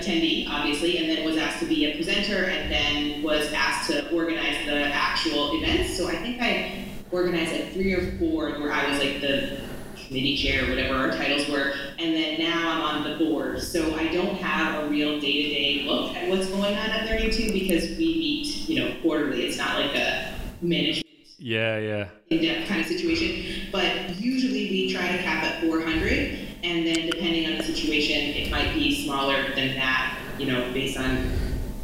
attendee, 0.00 0.48
obviously, 0.48 0.98
and 0.98 1.08
then 1.08 1.24
was 1.24 1.36
asked 1.36 1.60
to 1.60 1.66
be 1.66 1.90
a 1.90 1.94
presenter, 1.94 2.44
and 2.44 2.70
then 2.70 3.22
was 3.22 3.52
asked 3.52 3.90
to 3.90 4.10
organize 4.14 4.64
the 4.66 4.86
actual 4.86 5.56
events. 5.56 5.96
So 5.96 6.08
I 6.08 6.16
think 6.16 6.40
I 6.40 6.84
organized 7.10 7.52
like 7.52 7.72
three 7.72 7.92
or 7.92 8.18
four 8.18 8.50
where 8.60 8.72
I 8.72 8.90
was 8.90 8.98
like 8.98 9.20
the 9.20 9.60
committee 10.06 10.36
chair, 10.36 10.68
whatever 10.68 10.94
our 10.94 11.10
titles 11.10 11.48
were, 11.48 11.72
and 11.98 12.14
then 12.14 12.38
now 12.38 12.72
I'm 12.72 12.82
on 12.82 13.10
the 13.10 13.24
board. 13.24 13.60
So 13.60 13.94
I 13.96 14.08
don't 14.12 14.36
have 14.36 14.84
a 14.84 14.88
real 14.88 15.20
day-to-day 15.20 15.84
look 15.88 16.14
at 16.14 16.28
what's 16.28 16.48
going 16.48 16.76
on 16.76 16.90
at 16.90 17.08
Learning2 17.08 17.52
because 17.52 17.90
we 17.96 17.96
meet, 17.96 18.68
you 18.68 18.80
know, 18.80 18.94
quarterly. 19.02 19.46
It's 19.46 19.58
not 19.58 19.80
like 19.80 19.94
a 19.94 20.32
management 20.62 21.06
yeah, 21.38 21.78
yeah. 21.78 22.08
in-depth 22.30 22.68
kind 22.68 22.80
of 22.80 22.86
situation. 22.86 23.68
But 23.72 24.16
usually 24.16 24.70
we 24.70 24.92
try 24.92 25.16
to 25.16 25.22
cap 25.22 25.42
at 25.42 25.62
400, 25.62 26.45
and 26.62 26.86
then 26.86 27.10
depending 27.10 27.46
on 27.50 27.58
the 27.58 27.64
situation, 27.64 28.16
it 28.16 28.50
might 28.50 28.74
be 28.74 29.04
smaller 29.04 29.54
than 29.54 29.74
that, 29.74 30.18
you 30.38 30.46
know, 30.46 30.72
based 30.72 30.98
on 30.98 31.30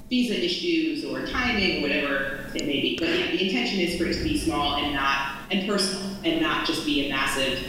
visa 0.08 0.44
issues 0.44 1.04
or 1.04 1.26
timing, 1.26 1.78
or 1.78 1.82
whatever 1.82 2.46
it 2.54 2.66
may 2.66 2.80
be. 2.80 2.96
But 2.98 3.08
yeah, 3.08 3.30
the 3.30 3.46
intention 3.46 3.80
is 3.80 3.96
for 3.96 4.06
it 4.06 4.14
to 4.14 4.22
be 4.22 4.38
small 4.38 4.76
and 4.76 4.92
not 4.94 5.38
and 5.50 5.68
personal, 5.68 6.16
and 6.24 6.40
not 6.40 6.66
just 6.66 6.84
be 6.84 7.06
a 7.06 7.10
massive, 7.10 7.60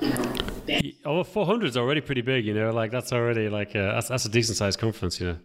you 0.00 0.08
know. 0.08 0.32
Oh, 1.04 1.24
400 1.24 1.66
is 1.66 1.76
already 1.76 2.00
pretty 2.00 2.20
big, 2.20 2.46
you 2.46 2.54
know. 2.54 2.70
Like 2.70 2.90
that's 2.90 3.12
already 3.12 3.48
like 3.48 3.74
a, 3.74 3.92
that's 3.94 4.08
that's 4.08 4.24
a 4.24 4.28
decent 4.28 4.56
sized 4.56 4.78
conference, 4.78 5.20
you 5.20 5.26
know. 5.26 5.36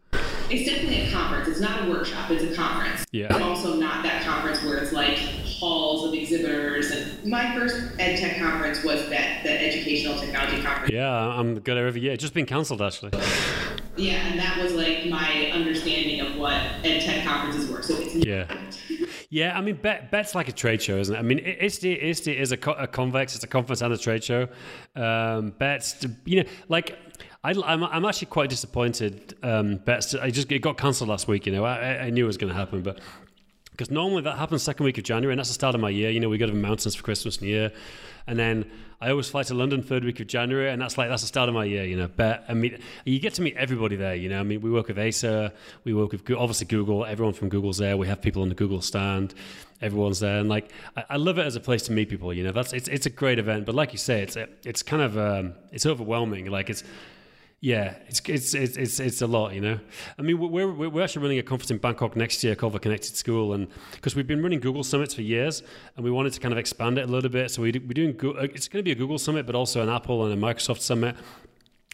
It's 0.49 0.69
definitely 0.69 1.07
a 1.07 1.11
conference. 1.11 1.47
It's 1.47 1.59
not 1.59 1.85
a 1.85 1.89
workshop. 1.89 2.29
It's 2.29 2.43
a 2.43 2.55
conference. 2.55 3.03
Yeah. 3.11 3.25
It's 3.31 3.41
also 3.41 3.75
not 3.77 4.03
that 4.03 4.23
conference 4.23 4.63
where 4.63 4.77
it's 4.77 4.91
like 4.91 5.17
halls 5.17 6.07
of 6.07 6.13
exhibitors. 6.13 6.91
And 6.91 7.14
my 7.25 7.55
first 7.55 7.75
ed 7.99 8.17
tech 8.17 8.37
conference 8.37 8.83
was 8.83 9.09
that 9.09 9.43
the 9.43 9.51
educational 9.51 10.19
technology 10.19 10.61
conference. 10.61 10.93
Yeah, 10.93 11.11
I'm 11.11 11.59
good 11.59 11.77
every 11.77 12.01
year. 12.01 12.13
It's 12.13 12.21
just 12.21 12.33
been 12.33 12.45
cancelled 12.45 12.81
actually. 12.81 13.11
Yeah, 13.97 14.27
and 14.27 14.39
that 14.39 14.61
was 14.61 14.73
like 14.73 15.07
my 15.07 15.51
understanding 15.53 16.21
of 16.21 16.37
what 16.37 16.53
ed 16.53 17.01
tech 17.01 17.25
conferences 17.25 17.69
were. 17.69 17.81
So 17.81 17.95
it's 17.97 18.15
yeah. 18.15 18.47
Yeah, 19.29 19.57
I 19.57 19.61
mean, 19.61 19.75
Bett, 19.75 20.11
Bett's 20.11 20.35
like 20.35 20.47
a 20.47 20.51
trade 20.51 20.81
show, 20.81 20.97
isn't 20.97 21.13
it? 21.13 21.17
I 21.17 21.21
mean, 21.21 21.39
ISTE, 21.39 21.85
ISTE 21.85 22.27
is 22.27 22.51
a, 22.51 22.71
a 22.77 22.87
convex, 22.87 23.35
it's 23.35 23.43
a 23.43 23.47
conference 23.47 23.81
and 23.81 23.91
a 23.93 23.97
trade 23.97 24.23
show. 24.23 24.47
Um, 24.95 25.49
Bett's, 25.49 26.05
you 26.25 26.43
know, 26.43 26.49
like 26.69 26.97
I, 27.43 27.51
am 27.51 27.63
I'm, 27.63 27.83
I'm 27.83 28.05
actually 28.05 28.27
quite 28.27 28.49
disappointed. 28.49 29.35
Um, 29.43 29.77
Bett's, 29.77 30.15
I 30.15 30.29
just 30.29 30.51
it 30.51 30.59
got 30.59 30.77
cancelled 30.77 31.09
last 31.09 31.27
week. 31.27 31.45
You 31.47 31.51
know, 31.51 31.65
I, 31.65 32.05
I 32.05 32.09
knew 32.11 32.23
it 32.23 32.27
was 32.27 32.37
going 32.37 32.53
to 32.53 32.57
happen, 32.57 32.81
but 32.81 32.99
because 33.75 33.91
normally 33.91 34.21
that 34.21 34.37
happens 34.37 34.63
second 34.63 34.85
week 34.85 34.97
of 34.97 35.03
January, 35.03 35.33
and 35.33 35.39
that's 35.39 35.49
the 35.49 35.53
start 35.53 35.75
of 35.75 35.81
my 35.81 35.89
year. 35.89 36.09
You 36.09 36.21
know, 36.21 36.29
we 36.29 36.37
go 36.37 36.45
to 36.45 36.51
the 36.51 36.57
mountains 36.57 36.95
for 36.95 37.03
Christmas 37.03 37.37
and 37.39 37.47
Year, 37.47 37.73
and 38.25 38.39
then 38.39 38.71
I 39.01 39.09
always 39.09 39.27
fly 39.29 39.43
to 39.43 39.53
London 39.53 39.83
third 39.83 40.05
week 40.05 40.21
of 40.21 40.27
January, 40.27 40.69
and 40.69 40.81
that's 40.81 40.97
like 40.97 41.09
that's 41.09 41.21
the 41.23 41.27
start 41.27 41.49
of 41.49 41.55
my 41.55 41.65
year. 41.65 41.83
You 41.83 41.97
know, 41.97 42.07
Bett 42.07 42.45
I 42.47 42.53
mean, 42.53 42.79
you 43.03 43.19
get 43.19 43.33
to 43.35 43.41
meet 43.41 43.57
everybody 43.57 43.97
there. 43.97 44.15
You 44.15 44.29
know, 44.29 44.39
I 44.39 44.43
mean, 44.43 44.61
we 44.61 44.71
work 44.71 44.87
with 44.87 44.97
Acer, 44.97 45.51
we 45.83 45.93
work 45.93 46.13
with 46.13 46.21
obviously 46.31 46.67
Google. 46.67 47.05
Everyone 47.05 47.33
from 47.33 47.49
Google's 47.49 47.77
there. 47.77 47.97
We 47.97 48.07
have 48.07 48.21
people 48.21 48.41
on 48.41 48.49
the 48.49 48.55
Google 48.55 48.81
stand. 48.81 49.33
Everyone's 49.81 50.21
there, 50.21 50.39
and 50.39 50.47
like 50.47 50.71
I, 50.95 51.03
I 51.11 51.15
love 51.17 51.37
it 51.37 51.45
as 51.45 51.57
a 51.57 51.59
place 51.59 51.83
to 51.83 51.91
meet 51.91 52.09
people. 52.09 52.33
You 52.33 52.45
know, 52.45 52.53
that's 52.53 52.71
it's 52.71 52.87
it's 52.87 53.05
a 53.05 53.09
great 53.09 53.39
event. 53.39 53.65
But 53.65 53.75
like 53.75 53.91
you 53.91 53.99
say, 53.99 54.21
it's 54.21 54.37
it's 54.63 54.81
kind 54.81 55.01
of 55.01 55.17
um, 55.17 55.53
it's 55.73 55.85
overwhelming. 55.85 56.49
Like 56.49 56.69
it's 56.69 56.83
yeah, 57.61 57.95
it's 58.07 58.21
it's 58.27 58.53
it's 58.53 58.77
it's, 58.77 58.99
it's 58.99 59.21
a 59.21 59.27
lot, 59.27 59.53
you 59.53 59.61
know. 59.61 59.79
I 60.19 60.21
mean, 60.21 60.39
we're, 60.39 60.71
we're 60.71 61.03
actually 61.03 61.23
running 61.23 61.39
a 61.39 61.43
conference 61.43 61.71
in 61.71 61.77
Bangkok 61.77 62.15
next 62.15 62.43
year 62.43 62.55
called 62.55 62.73
the 62.73 62.79
Connected 62.79 63.15
School, 63.15 63.53
and 63.53 63.67
because 63.93 64.15
we've 64.15 64.27
been 64.27 64.43
running 64.43 64.59
Google 64.59 64.83
summits 64.83 65.15
for 65.15 65.21
years, 65.21 65.63
and 65.95 66.03
we 66.03 66.11
wanted 66.11 66.33
to 66.33 66.39
kind 66.39 66.51
of 66.51 66.57
expand 66.57 66.97
it 66.97 67.09
a 67.09 67.11
little 67.11 67.29
bit. 67.29 67.49
So 67.51 67.61
we 67.61 67.71
we're 67.71 67.93
doing 67.93 68.15
it's 68.53 68.67
going 68.67 68.81
to 68.81 68.83
be 68.83 68.91
a 68.91 68.95
Google 68.95 69.17
summit, 69.17 69.45
but 69.45 69.55
also 69.55 69.81
an 69.81 69.89
Apple 69.89 70.25
and 70.25 70.33
a 70.33 70.47
Microsoft 70.47 70.81
summit. 70.81 71.15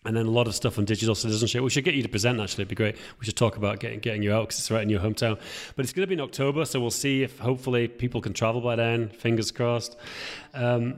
and 0.04 0.18
then 0.18 0.26
a 0.26 0.32
lot 0.32 0.48
of 0.48 0.56
stuff 0.56 0.80
on 0.80 0.86
digital 0.86 1.14
citizenship. 1.14 1.62
We 1.62 1.70
should 1.70 1.84
get 1.84 1.94
you 1.94 2.02
to 2.02 2.10
present. 2.10 2.40
Actually, 2.40 2.64
it'd 2.64 2.70
be 2.70 2.76
great. 2.76 2.96
We 3.20 3.26
should 3.26 3.38
talk 3.38 3.56
about 3.56 3.80
getting 3.80 4.00
getting 4.00 4.24
you 4.24 4.34
out 4.34 4.48
because 4.48 4.60
it's 4.60 4.72
right 4.72 4.82
in 4.82 4.90
your 4.90 5.00
hometown. 5.00 5.40
But 5.76 5.86
it's 5.86 5.94
going 5.94 6.04
to 6.04 6.08
be 6.08 6.16
in 6.16 6.22
October, 6.22 6.66
so 6.66 6.80
we'll 6.80 6.90
see 6.90 7.24
if 7.24 7.38
hopefully 7.40 7.88
people 7.88 8.20
can 8.20 8.34
travel 8.34 8.62
by 8.62 8.76
then. 8.76 9.10
Fingers 9.10 9.52
crossed. 9.52 9.96
Um, 10.54 10.98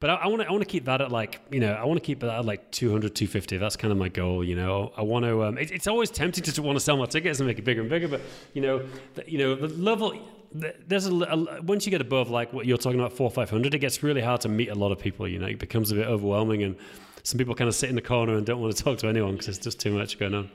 but 0.00 0.10
I 0.10 0.26
want 0.26 0.42
to 0.42 0.48
I 0.48 0.50
want 0.50 0.62
to 0.62 0.68
keep 0.68 0.84
that 0.86 1.00
at 1.00 1.10
like 1.10 1.40
you 1.50 1.60
know 1.60 1.72
I 1.72 1.84
want 1.84 1.98
to 2.00 2.04
keep 2.04 2.20
that 2.20 2.30
at 2.30 2.44
like 2.44 2.70
200 2.70 3.14
250 3.14 3.58
that's 3.58 3.76
kind 3.76 3.92
of 3.92 3.98
my 3.98 4.08
goal 4.08 4.44
you 4.44 4.56
know 4.56 4.92
I 4.96 5.02
want 5.02 5.24
to 5.24 5.44
um, 5.44 5.58
it, 5.58 5.70
it's 5.70 5.86
always 5.86 6.10
tempting 6.10 6.44
to 6.44 6.62
want 6.62 6.76
to 6.76 6.80
sell 6.80 6.96
more 6.96 7.06
tickets 7.06 7.40
and 7.40 7.46
make 7.46 7.58
it 7.58 7.64
bigger 7.64 7.80
and 7.80 7.90
bigger 7.90 8.08
but 8.08 8.20
you 8.52 8.62
know 8.62 8.86
the, 9.14 9.24
you 9.30 9.38
know 9.38 9.54
the 9.54 9.68
level 9.68 10.18
there's 10.52 11.06
a, 11.06 11.12
a, 11.12 11.62
once 11.62 11.84
you 11.84 11.90
get 11.90 12.00
above 12.00 12.30
like 12.30 12.52
what 12.52 12.64
you're 12.64 12.78
talking 12.78 13.00
about 13.00 13.12
four 13.12 13.30
five 13.30 13.50
hundred 13.50 13.74
it 13.74 13.78
gets 13.78 14.02
really 14.02 14.20
hard 14.20 14.40
to 14.40 14.48
meet 14.48 14.68
a 14.68 14.74
lot 14.74 14.92
of 14.92 14.98
people 14.98 15.26
you 15.26 15.38
know 15.38 15.46
it 15.46 15.58
becomes 15.58 15.90
a 15.90 15.94
bit 15.94 16.06
overwhelming 16.06 16.62
and 16.62 16.76
some 17.22 17.38
people 17.38 17.54
kind 17.54 17.68
of 17.68 17.74
sit 17.74 17.88
in 17.88 17.96
the 17.96 18.02
corner 18.02 18.36
and 18.36 18.46
don't 18.46 18.60
want 18.60 18.76
to 18.76 18.84
talk 18.84 18.98
to 18.98 19.08
anyone 19.08 19.32
because 19.32 19.46
there's 19.46 19.58
just 19.58 19.80
too 19.80 19.92
much 19.92 20.18
going 20.18 20.34
on 20.34 20.50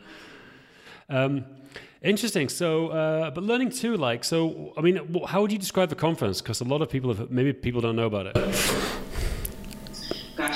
um, 1.12 1.46
Interesting. 2.02 2.48
So, 2.48 2.88
uh, 2.90 3.32
but 3.32 3.44
Learning2, 3.44 3.98
like, 3.98 4.24
so, 4.24 4.74
I 4.78 4.82
mean, 4.82 5.02
how 5.28 5.42
would 5.42 5.52
you 5.52 5.58
describe 5.58 5.90
the 5.90 5.96
conference? 5.96 6.42
Because 6.42 6.62
a 6.62 6.64
lot 6.64 6.82
of 6.82 6.90
people 6.90 7.14
have, 7.14 7.30
maybe 7.30 7.52
people 7.52 7.82
don't 7.82 7.98
know 7.98 8.06
about 8.06 8.28
it. 8.28 8.99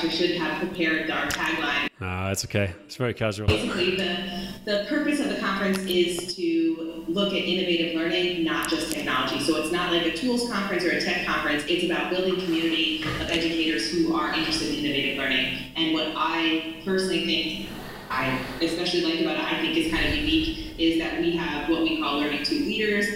I 0.04 0.10
should 0.10 0.32
have 0.32 0.60
prepared 0.60 1.10
our 1.10 1.28
tagline. 1.28 1.88
Ah, 2.02 2.30
it's 2.30 2.44
okay. 2.44 2.74
It's 2.86 2.98
very 2.98 3.13
casual. 3.13 3.48
Basically, 3.48 3.96
the, 3.96 4.18
the 4.66 4.86
purpose 4.89 5.22
of 5.22 5.30
the 5.30 5.38
conference 5.38 5.78
is 5.80 6.36
to 6.36 7.06
look 7.08 7.32
at 7.32 7.39
innovative 7.39 7.96
learning, 7.96 8.44
not 8.44 8.70
just 8.70 8.92
technology. 8.92 9.39
So 9.39 9.56
it's 9.62 9.72
not 9.72 9.94
like 9.94 10.06
a 10.06 10.12
tools 10.12 10.52
conference 10.52 10.84
or 10.84 10.89
a 10.89 11.00
tech 11.00 11.26
conference. 11.26 11.63
It's 11.68 11.86
about 11.86 12.10
building 12.12 12.36
community 12.36 13.04
of 13.04 13.30
educators 13.30 13.92
who 13.92 14.13
are 14.13 14.34
interested 14.34 14.78
in 14.78 14.84
innovative 14.84 15.18
learning. 15.18 15.58
And 15.78 15.94
what 15.94 16.12
I 16.18 16.82
personally 16.84 17.26
think 17.26 17.70
I 18.10 18.39
especially 18.62 19.02
like 19.02 19.22
about 19.22 19.38
it, 19.38 19.54
I 19.54 19.62
think 19.62 19.78
is 19.78 19.92
kind 19.92 20.06
of 20.06 20.16
unique, 20.16 20.76
is 20.78 21.00
that 21.00 21.20
we 21.20 21.36
have 21.38 21.70
what 21.70 21.82
we 21.82 22.00
call 22.00 22.22
Learning2 22.22 22.50
leaders, 22.52 23.08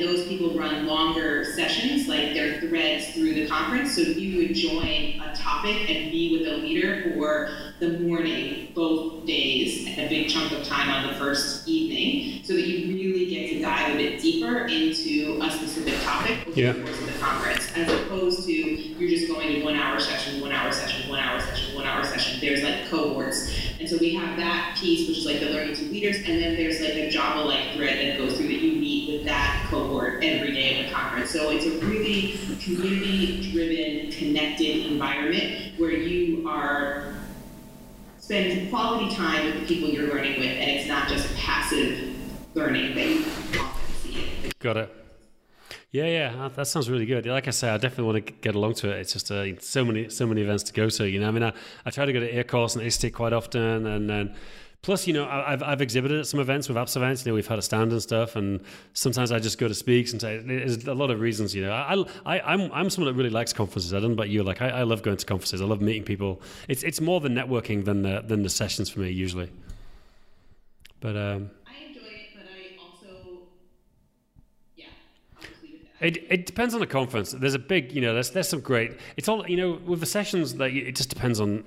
and 0.00 0.08
those 0.08 0.26
people 0.26 0.50
run 0.58 0.86
longer 0.86 1.44
sessions, 1.44 2.08
like 2.08 2.32
their 2.34 2.60
threads 2.60 3.08
through 3.08 3.34
the 3.34 3.46
conference. 3.46 3.94
So 3.94 4.02
you 4.02 4.38
would 4.38 4.54
join 4.54 5.20
a 5.20 5.32
topic 5.34 5.90
and 5.90 6.10
be 6.10 6.38
with 6.38 6.48
a 6.48 6.56
leader 6.56 7.12
for 7.12 7.50
the 7.80 7.98
morning, 7.98 8.72
both 8.74 9.26
days, 9.26 9.86
and 9.86 9.98
a 9.98 10.08
big 10.08 10.28
chunk 10.28 10.52
of 10.52 10.64
time 10.64 10.90
on 10.90 11.12
the 11.12 11.18
first 11.18 11.66
evening, 11.66 12.44
so 12.44 12.54
that 12.54 12.66
you 12.66 12.94
really 12.94 13.26
get 13.26 13.50
to 13.50 13.60
dive 13.60 13.94
a 13.94 13.96
bit 13.96 14.20
deeper 14.20 14.66
into 14.66 15.40
a 15.42 15.50
specific 15.50 15.94
topic 16.02 16.46
over 16.46 16.60
yeah. 16.60 16.72
the 16.72 16.82
course 16.82 17.00
of 17.00 17.06
the 17.06 17.18
conference, 17.18 17.72
as 17.74 17.90
opposed 18.02 18.44
to 18.44 18.52
you're 18.52 19.08
just 19.08 19.28
going 19.28 19.48
to 19.48 19.64
one 19.64 19.76
hour 19.76 19.98
session, 19.98 20.40
one 20.40 20.52
hour 20.52 20.70
session, 20.72 21.08
one 21.08 21.18
hour 21.18 21.40
session, 21.40 21.74
one 21.74 21.86
hour 21.86 22.04
session. 22.04 22.38
There's 22.40 22.62
like 22.62 22.88
cohorts. 22.88 23.50
And 23.78 23.88
so 23.88 23.96
we 23.98 24.14
have 24.14 24.36
that 24.36 24.76
piece, 24.78 25.08
which 25.08 25.18
is 25.18 25.26
like 25.26 25.40
the 25.40 25.46
Learning2 25.46 25.90
leaders, 25.90 26.16
and 26.16 26.42
then 26.42 26.54
there's 26.56 26.80
like 26.80 26.94
a 26.94 27.10
Java 27.10 27.40
like 27.40 27.72
thread 27.74 27.96
that 27.96 28.18
goes 28.18 28.36
through 28.36 28.48
that 28.48 28.60
you 28.60 28.78
that 29.24 29.66
cohort 29.70 30.22
every 30.24 30.52
day 30.52 30.80
of 30.80 30.86
the 30.86 30.92
conference. 30.92 31.30
So 31.30 31.50
it's 31.50 31.66
a 31.66 31.84
really 31.84 32.38
community 32.62 33.50
driven, 33.52 34.12
connected 34.12 34.86
environment 34.86 35.78
where 35.78 35.92
you 35.92 36.48
are 36.48 37.14
spend 38.18 38.70
quality 38.70 39.14
time 39.14 39.44
with 39.46 39.60
the 39.60 39.66
people 39.66 39.88
you're 39.88 40.06
learning 40.06 40.38
with, 40.38 40.50
and 40.50 40.70
it's 40.70 40.86
not 40.86 41.08
just 41.08 41.34
passive 41.36 42.14
learning 42.54 42.94
that 42.94 43.06
you. 43.06 44.50
Got 44.60 44.76
it. 44.76 44.96
Yeah, 45.90 46.04
yeah, 46.04 46.48
that 46.54 46.68
sounds 46.68 46.88
really 46.88 47.06
good. 47.06 47.26
Like 47.26 47.48
I 47.48 47.50
say, 47.50 47.68
I 47.68 47.76
definitely 47.76 48.04
want 48.04 48.26
to 48.26 48.32
get 48.32 48.54
along 48.54 48.74
to 48.74 48.90
it. 48.90 49.00
It's 49.00 49.12
just 49.12 49.32
uh, 49.32 49.58
so 49.58 49.84
many, 49.84 50.08
so 50.08 50.24
many 50.24 50.42
events 50.42 50.62
to 50.64 50.72
go 50.72 50.88
to. 50.88 51.08
You 51.08 51.18
know, 51.18 51.26
I 51.26 51.30
mean, 51.32 51.42
I, 51.42 51.52
I 51.84 51.90
try 51.90 52.04
to 52.04 52.12
go 52.12 52.20
to 52.20 52.32
EARCOS 52.32 52.76
and 52.76 52.86
ISTE 52.86 53.12
quite 53.12 53.32
often, 53.32 53.86
and 53.86 54.08
then 54.08 54.36
plus, 54.82 55.06
you 55.06 55.12
know, 55.12 55.26
I've 55.28 55.62
I've 55.62 55.80
exhibited 55.82 56.18
at 56.20 56.26
some 56.26 56.40
events 56.40 56.68
with 56.68 56.76
Apps 56.76 56.96
events. 56.96 57.24
You 57.24 57.30
know, 57.30 57.34
we've 57.34 57.46
had 57.46 57.58
a 57.58 57.62
stand 57.62 57.92
and 57.92 58.02
stuff, 58.02 58.36
and 58.36 58.60
sometimes 58.94 59.32
I 59.32 59.38
just 59.38 59.58
go 59.58 59.68
to 59.68 59.74
speak. 59.74 60.10
And 60.10 60.20
say, 60.20 60.38
there's 60.38 60.86
a 60.86 60.94
lot 60.94 61.10
of 61.10 61.20
reasons. 61.20 61.54
You 61.54 61.62
know, 61.66 61.72
I, 61.72 62.04
I 62.26 62.40
I'm 62.40 62.70
I'm 62.72 62.90
someone 62.90 63.12
that 63.12 63.18
really 63.18 63.30
likes 63.30 63.52
conferences. 63.52 63.92
I 63.92 64.00
don't 64.00 64.10
know 64.10 64.14
about 64.14 64.30
you. 64.30 64.42
Like, 64.42 64.62
I, 64.62 64.68
I 64.70 64.82
love 64.84 65.02
going 65.02 65.16
to 65.16 65.26
conferences. 65.26 65.60
I 65.60 65.64
love 65.64 65.80
meeting 65.80 66.04
people. 66.04 66.40
It's 66.68 66.82
it's 66.82 67.00
more 67.00 67.20
the 67.20 67.28
networking 67.28 67.84
than 67.84 68.02
the 68.02 68.22
than 68.26 68.42
the 68.42 68.50
sessions 68.50 68.88
for 68.88 69.00
me 69.00 69.10
usually. 69.10 69.50
But 71.00 71.16
um, 71.16 71.50
I 71.66 71.86
enjoy 71.88 72.00
It, 72.00 72.30
but 72.34 72.44
I 72.44 72.82
also 72.82 73.40
yeah. 74.76 74.86
it 76.00 76.26
it 76.30 76.46
depends 76.46 76.74
on 76.74 76.80
the 76.80 76.86
conference. 76.86 77.32
There's 77.32 77.54
a 77.54 77.58
big, 77.58 77.92
you 77.92 78.00
know, 78.00 78.14
there's 78.14 78.30
there's 78.30 78.48
some 78.48 78.60
great. 78.60 78.92
It's 79.16 79.28
all, 79.28 79.48
you 79.48 79.56
know, 79.56 79.80
with 79.84 80.00
the 80.00 80.06
sessions. 80.06 80.56
Like 80.56 80.74
it 80.74 80.94
just 80.94 81.08
depends 81.08 81.40
on 81.40 81.64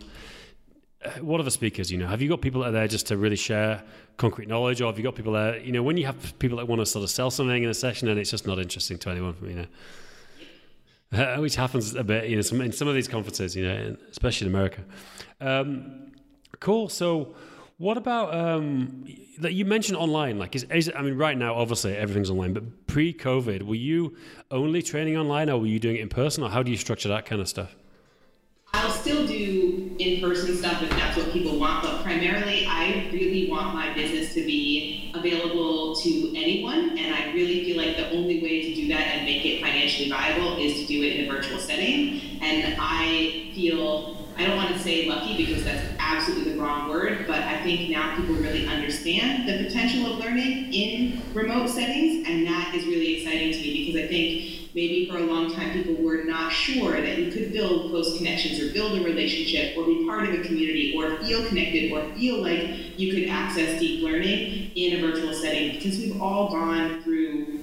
what 1.21 1.39
are 1.39 1.43
the 1.43 1.51
speakers. 1.51 1.91
You 1.91 1.97
know, 1.97 2.07
have 2.07 2.21
you 2.21 2.29
got 2.29 2.41
people 2.41 2.61
that 2.61 2.69
are 2.69 2.71
there 2.71 2.87
just 2.87 3.07
to 3.07 3.17
really 3.17 3.35
share 3.35 3.83
concrete 4.17 4.47
knowledge, 4.47 4.81
or 4.81 4.87
have 4.87 4.97
you 4.97 5.03
got 5.03 5.15
people 5.15 5.33
there? 5.33 5.57
You 5.57 5.71
know, 5.71 5.83
when 5.83 5.97
you 5.97 6.05
have 6.05 6.37
people 6.39 6.57
that 6.57 6.67
want 6.67 6.79
to 6.79 6.85
sort 6.85 7.03
of 7.03 7.09
sell 7.09 7.31
something 7.31 7.63
in 7.63 7.69
a 7.69 7.73
session, 7.73 8.07
and 8.07 8.19
it's 8.19 8.31
just 8.31 8.47
not 8.47 8.59
interesting 8.59 8.97
to 8.99 9.09
anyone. 9.09 9.35
You 9.41 9.67
know, 11.13 11.35
uh, 11.35 11.37
which 11.41 11.55
happens 11.55 11.95
a 11.95 12.03
bit. 12.03 12.29
You 12.29 12.37
know, 12.37 12.41
some, 12.41 12.61
in 12.61 12.71
some 12.71 12.87
of 12.87 12.95
these 12.95 13.07
conferences. 13.07 13.55
You 13.55 13.67
know, 13.67 13.97
especially 14.11 14.47
in 14.47 14.53
America. 14.53 14.83
Um, 15.41 16.11
cool. 16.59 16.89
So 16.89 17.35
what 17.77 17.97
about 17.97 18.33
um, 18.33 19.05
that 19.39 19.53
you 19.53 19.65
mentioned 19.65 19.97
online? 19.97 20.37
Like, 20.37 20.55
is, 20.55 20.63
is, 20.65 20.91
I 20.95 21.01
mean, 21.01 21.15
right 21.15 21.37
now, 21.37 21.55
obviously 21.55 21.95
everything's 21.95 22.29
online, 22.29 22.53
but 22.53 22.87
pre-COVID, 22.87 23.63
were 23.63 23.75
you 23.75 24.15
only 24.51 24.81
training 24.81 25.17
online, 25.17 25.49
or 25.49 25.59
were 25.59 25.67
you 25.67 25.79
doing 25.79 25.97
it 25.97 26.01
in 26.01 26.09
person, 26.09 26.43
or 26.43 26.49
how 26.49 26.63
do 26.63 26.71
you 26.71 26.77
structure 26.77 27.09
that 27.09 27.25
kind 27.25 27.41
of 27.41 27.49
stuff? 27.49 27.75
I'll 28.73 28.91
still 28.91 29.25
do 29.25 29.95
in-person 29.99 30.57
stuff 30.57 30.81
if 30.81 30.89
that's 30.89 31.15
what 31.15 31.31
people 31.31 31.57
want, 31.59 31.83
but 31.83 32.03
primarily, 32.03 32.65
I 32.67 33.07
really 33.13 33.49
want 33.49 33.73
my 33.73 33.93
business 33.93 34.33
to 34.33 34.43
be 34.45 35.11
available 35.13 35.95
to 35.97 36.33
anyone, 36.35 36.97
and 36.97 37.15
I 37.15 37.31
really 37.33 37.63
feel 37.63 37.77
like 37.77 37.95
the 37.95 38.09
only 38.09 38.41
way 38.41 38.73
to 38.73 38.75
do 38.75 38.87
that 38.89 38.99
and 38.99 39.25
make 39.25 39.45
it 39.45 39.61
financially 39.61 40.09
viable 40.09 40.57
is 40.57 40.81
to 40.81 40.85
do 40.87 41.03
it 41.03 41.17
in 41.17 41.29
a 41.29 41.31
virtual 41.31 41.59
setting. 41.59 42.39
And 42.41 42.75
I 42.79 43.51
feel 43.53 44.17
I 44.35 44.47
don't 44.47 44.57
want 44.57 44.75
to 44.75 44.79
say 44.79 45.07
lucky 45.07 45.37
because 45.37 45.63
that's 45.63 45.85
absolutely 45.99 46.53
the 46.53 46.59
wrong 46.59 46.89
word, 46.89 47.25
but 47.27 47.39
I 47.39 47.61
think 47.61 47.91
now 47.91 48.15
people 48.17 48.35
really 48.35 48.67
understand 48.67 49.47
the 49.47 49.63
potential 49.65 50.11
of 50.11 50.19
learning 50.19 50.73
in 50.73 51.21
remote 51.33 51.69
settings, 51.69 52.27
and 52.27 52.45
that 52.47 52.73
is 52.73 52.85
really 52.85 53.17
exciting 53.17 53.53
to 53.53 53.59
me 53.59 53.85
because 53.85 54.03
I 54.03 54.07
think 54.07 54.62
maybe 54.73 55.07
for 55.09 55.17
a 55.17 55.21
long 55.25 55.53
time 55.53 55.71
people 55.71 56.03
were 56.03 56.23
not 56.23 56.51
sure 56.51 57.01
that 57.01 57.17
you 57.19 57.31
could 57.31 57.51
build 57.53 57.89
close 57.91 58.17
connections 58.17 58.59
or 58.59 58.73
build 58.73 58.99
a 58.99 59.03
relationship 59.03 59.77
or 59.77 59.85
be 59.85 60.05
part 60.07 60.27
of 60.27 60.33
a 60.39 60.43
community 60.43 60.93
or 60.97 61.17
feel 61.23 61.45
connected 61.47 61.91
or 61.91 62.03
feel 62.15 62.41
like 62.41 62.99
you 62.99 63.13
could 63.13 63.29
access 63.29 63.79
deep 63.79 64.03
learning 64.03 64.71
in 64.75 64.97
a 64.97 65.01
virtual 65.01 65.33
setting 65.33 65.75
because 65.75 65.97
we've 65.97 66.21
all 66.21 66.51
gone 66.51 67.01
through 67.03 67.59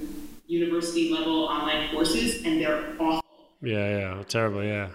university 0.47 1.11
level 1.11 1.45
online 1.45 1.89
courses 1.91 2.43
and 2.45 2.59
they're 2.61 2.95
awful. 2.99 3.21
Yeah, 3.61 4.15
yeah, 4.17 4.23
terrible, 4.27 4.63
yeah 4.63 4.89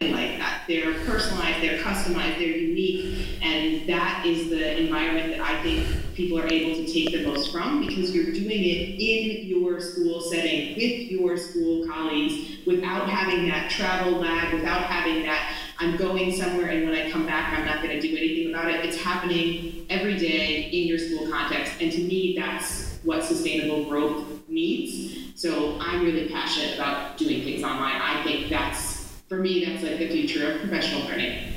like 0.00 0.38
that. 0.38 0.64
They're 0.68 0.94
personalized, 1.04 1.62
they're 1.62 1.78
customized, 1.78 2.38
they're 2.38 2.56
unique, 2.56 3.40
and 3.42 3.88
that 3.88 4.24
is 4.26 4.48
the 4.50 4.78
environment 4.78 5.36
that 5.36 5.40
I 5.40 5.62
think 5.62 5.86
people 6.14 6.38
are 6.38 6.46
able 6.46 6.74
to 6.74 6.92
take 6.92 7.12
the 7.12 7.26
most 7.26 7.52
from 7.52 7.86
because 7.86 8.14
you're 8.14 8.32
doing 8.32 8.64
it 8.64 8.98
in 8.98 9.46
your 9.46 9.80
school 9.80 10.20
setting 10.20 10.74
with 10.74 11.10
your 11.10 11.36
school 11.36 11.86
colleagues 11.86 12.66
without 12.66 13.08
having 13.08 13.48
that 13.48 13.70
travel 13.70 14.12
lag, 14.12 14.52
without 14.54 14.82
having 14.84 15.22
that 15.24 15.56
I'm 15.78 15.96
going 15.98 16.34
somewhere 16.34 16.70
and 16.70 16.88
when 16.88 16.94
I 16.94 17.10
come 17.10 17.26
back 17.26 17.56
I'm 17.56 17.66
not 17.66 17.82
going 17.82 18.00
to 18.00 18.00
do 18.00 18.16
anything 18.16 18.50
about 18.50 18.70
it. 18.70 18.84
It's 18.84 18.96
happening 18.96 19.86
every 19.90 20.16
day 20.16 20.70
in 20.70 20.88
your 20.88 20.98
school 20.98 21.30
context, 21.30 21.74
and 21.80 21.92
to 21.92 21.98
me 21.98 22.36
that's 22.38 22.98
what 23.02 23.22
sustainable 23.22 23.84
growth 23.84 24.24
needs. 24.48 25.40
So 25.40 25.78
I'm 25.80 26.02
really 26.02 26.28
passionate 26.28 26.74
about 26.76 27.18
doing 27.18 27.42
things 27.42 27.62
online. 27.62 28.00
I 28.00 28.24
think 28.24 28.48
that's 28.48 28.95
for 29.28 29.38
me, 29.38 29.64
that's 29.64 29.82
like 29.82 29.98
the 29.98 30.08
future 30.08 30.52
of 30.52 30.60
professional 30.60 31.04
learning. 31.06 31.52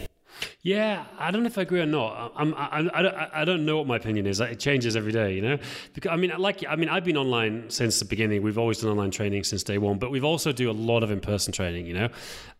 Yeah, 0.62 1.06
I 1.18 1.32
don't 1.32 1.44
know 1.44 1.48
if 1.48 1.58
I 1.58 1.62
agree 1.62 1.80
or 1.80 1.86
not. 1.86 2.34
I'm, 2.36 2.54
I, 2.54 2.90
I, 2.94 3.42
I 3.42 3.46
don't 3.46 3.66
know 3.66 3.78
what 3.78 3.88
my 3.88 3.96
opinion 3.96 4.28
is. 4.28 4.42
It 4.42 4.60
changes 4.60 4.98
every 4.98 5.14
day, 5.14 5.34
you 5.34 5.42
know. 5.42 5.58
Because 5.94 6.12
I 6.12 6.18
mean, 6.18 6.34
like, 6.38 6.66
I 6.68 6.76
mean, 6.76 6.90
I've 6.90 7.06
been 7.06 7.16
online 7.16 7.70
since 7.70 8.00
the 8.00 8.06
beginning. 8.06 8.42
We've 8.44 8.58
always 8.58 8.80
done 8.80 8.92
online 8.92 9.12
training 9.12 9.46
since 9.46 9.64
day 9.64 9.78
one, 9.78 10.00
but 10.00 10.12
we've 10.12 10.26
also 10.26 10.52
do 10.52 10.70
a 10.70 10.74
lot 10.74 11.02
of 11.02 11.12
in-person 11.12 11.54
training, 11.54 11.86
you 11.86 11.94
know. 11.94 12.10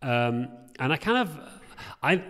Um, 0.00 0.48
and 0.78 0.94
I 0.94 0.96
kind 0.96 1.18
of, 1.18 1.59
I, 2.02 2.22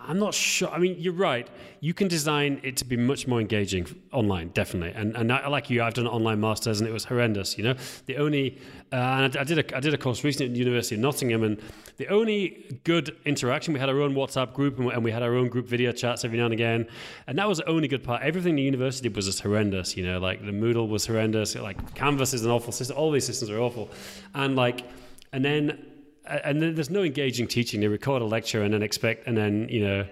I'm 0.00 0.18
not 0.18 0.34
sure. 0.34 0.70
I 0.70 0.78
mean, 0.78 0.96
you're 0.98 1.12
right. 1.12 1.48
You 1.80 1.94
can 1.94 2.08
design 2.08 2.60
it 2.62 2.76
to 2.78 2.84
be 2.84 2.96
much 2.96 3.26
more 3.26 3.40
engaging 3.40 3.86
online, 4.12 4.48
definitely. 4.48 4.92
And 5.00 5.16
and 5.16 5.32
I, 5.32 5.46
like 5.48 5.70
you, 5.70 5.82
I've 5.82 5.94
done 5.94 6.06
online 6.06 6.40
masters, 6.40 6.80
and 6.80 6.88
it 6.88 6.92
was 6.92 7.04
horrendous. 7.04 7.58
You 7.58 7.64
know, 7.64 7.74
the 8.06 8.16
only 8.16 8.58
uh, 8.92 8.96
and 8.96 9.36
I, 9.36 9.40
I, 9.40 9.44
did 9.44 9.58
a 9.58 9.76
I 9.76 9.80
did 9.80 9.94
a 9.94 9.98
course 9.98 10.24
recently 10.24 10.46
at 10.46 10.52
the 10.52 10.58
University 10.58 10.94
of 10.94 11.02
Nottingham, 11.02 11.42
and 11.42 11.60
the 11.98 12.08
only 12.08 12.80
good 12.84 13.16
interaction 13.24 13.74
we 13.74 13.80
had 13.80 13.88
our 13.88 14.00
own 14.00 14.14
WhatsApp 14.14 14.54
group, 14.54 14.78
and 14.78 14.86
we, 14.86 14.92
and 14.92 15.04
we 15.04 15.10
had 15.10 15.22
our 15.22 15.34
own 15.34 15.48
group 15.48 15.66
video 15.66 15.92
chats 15.92 16.24
every 16.24 16.38
now 16.38 16.44
and 16.44 16.54
again, 16.54 16.86
and 17.26 17.38
that 17.38 17.48
was 17.48 17.58
the 17.58 17.68
only 17.68 17.88
good 17.88 18.02
part. 18.02 18.22
Everything 18.22 18.56
the 18.56 18.62
university 18.62 19.08
was 19.08 19.26
just 19.26 19.40
horrendous. 19.40 19.96
You 19.96 20.06
know, 20.06 20.18
like 20.18 20.40
the 20.40 20.52
Moodle 20.52 20.88
was 20.88 21.06
horrendous. 21.06 21.54
Like 21.54 21.94
Canvas 21.94 22.34
is 22.34 22.44
an 22.44 22.50
awful 22.50 22.72
system. 22.72 22.96
All 22.96 23.10
these 23.10 23.26
systems 23.26 23.50
are 23.50 23.60
awful, 23.60 23.90
and 24.34 24.56
like 24.56 24.84
and 25.32 25.44
then 25.44 25.84
and 26.28 26.62
there's 26.62 26.90
no 26.90 27.02
engaging 27.02 27.46
teaching. 27.46 27.80
They 27.80 27.88
record 27.88 28.22
a 28.22 28.24
lecture 28.24 28.62
and 28.62 28.72
then 28.72 28.82
expect, 28.82 29.26
and 29.26 29.36
then 29.36 29.68
you 29.68 29.84
know, 29.84 30.06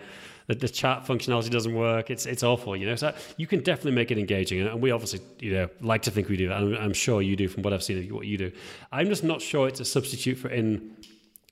the, 0.46 0.54
the 0.54 0.68
chat 0.68 1.04
functionality 1.04 1.50
doesn't 1.50 1.74
work. 1.74 2.10
It's 2.10 2.26
it's 2.26 2.42
awful, 2.42 2.76
you 2.76 2.86
know. 2.86 2.96
So 2.96 3.14
you 3.36 3.46
can 3.46 3.60
definitely 3.60 3.92
make 3.92 4.10
it 4.10 4.18
engaging, 4.18 4.60
and 4.60 4.80
we 4.80 4.90
obviously, 4.90 5.20
you 5.40 5.52
know, 5.52 5.68
like 5.80 6.02
to 6.02 6.10
think 6.10 6.28
we 6.28 6.36
do. 6.36 6.52
I'm, 6.52 6.74
I'm 6.76 6.92
sure 6.92 7.22
you 7.22 7.36
do 7.36 7.48
from 7.48 7.62
what 7.62 7.72
I've 7.72 7.82
seen 7.82 7.98
of 7.98 8.14
what 8.14 8.26
you 8.26 8.38
do. 8.38 8.52
I'm 8.92 9.08
just 9.08 9.24
not 9.24 9.42
sure 9.42 9.68
it's 9.68 9.80
a 9.80 9.84
substitute 9.84 10.36
for 10.36 10.48
in 10.48 10.96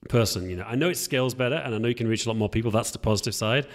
person. 0.09 0.49
You 0.49 0.57
know, 0.57 0.65
I 0.65 0.75
know 0.75 0.91
it 0.91 0.97
scales 0.97 1.35
better, 1.35 1.57
and 1.57 1.75
I 1.75 1.79
know 1.79 1.89
you 1.89 1.95
can 1.95 2.09
reach 2.09 2.27
a 2.27 2.29
lot 2.29 2.37
more 2.37 2.49
people. 2.49 2.71
That's 2.71 2.91
the 2.91 2.99
positive 2.99 3.35
side. 3.35 3.67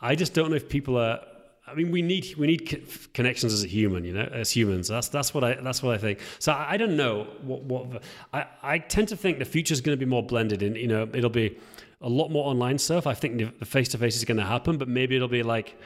I 0.00 0.14
just 0.14 0.34
don't 0.34 0.50
know 0.50 0.56
if 0.56 0.68
people 0.68 0.96
are. 0.98 1.20
I 1.70 1.74
mean, 1.74 1.90
we 1.90 2.02
need 2.02 2.34
we 2.36 2.46
need 2.46 3.12
connections 3.14 3.52
as 3.52 3.64
a 3.64 3.66
human, 3.66 4.04
you 4.04 4.12
know, 4.12 4.28
as 4.32 4.50
humans. 4.50 4.88
That's 4.88 5.08
that's 5.08 5.34
what 5.34 5.44
I 5.44 5.54
that's 5.54 5.82
what 5.82 5.94
I 5.94 5.98
think. 5.98 6.20
So 6.38 6.52
I, 6.52 6.72
I 6.72 6.76
don't 6.76 6.96
know 6.96 7.24
what 7.42 7.62
what 7.62 8.02
I 8.32 8.46
I 8.62 8.78
tend 8.78 9.08
to 9.08 9.16
think 9.16 9.38
the 9.38 9.44
future 9.44 9.72
is 9.72 9.80
going 9.80 9.98
to 9.98 10.04
be 10.04 10.08
more 10.08 10.22
blended. 10.22 10.62
In 10.62 10.74
you 10.74 10.86
know, 10.86 11.08
it'll 11.12 11.30
be 11.30 11.58
a 12.00 12.08
lot 12.08 12.30
more 12.30 12.46
online 12.48 12.78
stuff. 12.78 13.06
I 13.06 13.14
think 13.14 13.58
the 13.58 13.64
face 13.64 13.88
to 13.90 13.98
face 13.98 14.16
is 14.16 14.24
going 14.24 14.38
to 14.38 14.44
happen, 14.44 14.78
but 14.78 14.88
maybe 14.88 15.16
it'll 15.16 15.28
be 15.28 15.42
like 15.42 15.76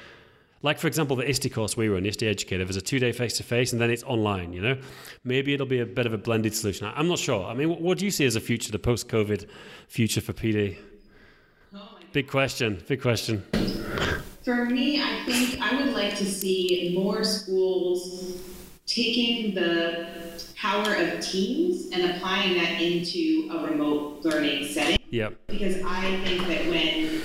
like 0.62 0.79
for 0.79 0.87
example 0.87 1.16
the 1.16 1.29
ISTE 1.29 1.53
course 1.53 1.77
we 1.77 1.88
run, 1.88 2.07
ISTE 2.07 2.23
Educator, 2.23 2.64
there's 2.64 2.77
a 2.77 2.81
two 2.81 2.99
day 2.99 3.12
face 3.12 3.37
to 3.38 3.42
face 3.42 3.73
and 3.73 3.81
then 3.81 3.90
it's 3.90 4.05
online. 4.05 4.53
You 4.53 4.62
know, 4.62 4.79
maybe 5.25 5.55
it'll 5.55 5.66
be 5.66 5.81
a 5.81 5.87
bit 5.87 6.07
of 6.07 6.12
a 6.12 6.18
blended 6.18 6.55
solution. 6.55 6.90
I'm 6.95 7.09
not 7.09 7.18
sure. 7.18 7.45
I 7.45 7.55
mean, 7.55 7.68
what, 7.68 7.81
what 7.81 7.99
do 7.99 8.05
you 8.05 8.11
see 8.11 8.25
as 8.25 8.37
a 8.37 8.40
future, 8.40 8.73
the 8.73 8.79
post 8.79 9.09
COVID 9.09 9.49
future 9.88 10.21
for 10.21 10.33
PD? 10.33 10.77
Oh 11.75 11.99
big 12.12 12.29
question. 12.29 12.83
Big 12.87 13.03
question. 13.03 13.42
For 14.45 14.65
me, 14.65 15.01
I 15.01 15.23
think 15.25 15.61
I 15.61 15.81
would 15.81 15.95
like 15.95 16.17
to 16.17 16.25
see 16.25 16.93
more 16.97 17.23
schools 17.23 18.41
taking 18.87 19.55
the 19.55 20.09
power 20.57 20.95
of 20.95 21.21
teams 21.21 21.91
and 21.93 22.11
applying 22.11 22.55
that 22.55 22.81
into 22.81 23.49
a 23.53 23.71
remote 23.71 24.25
learning 24.25 24.67
setting. 24.67 24.99
Yep. 25.11 25.39
Because 25.47 25.77
I 25.85 26.21
think 26.25 26.47
that 26.49 26.67
when 26.67 27.23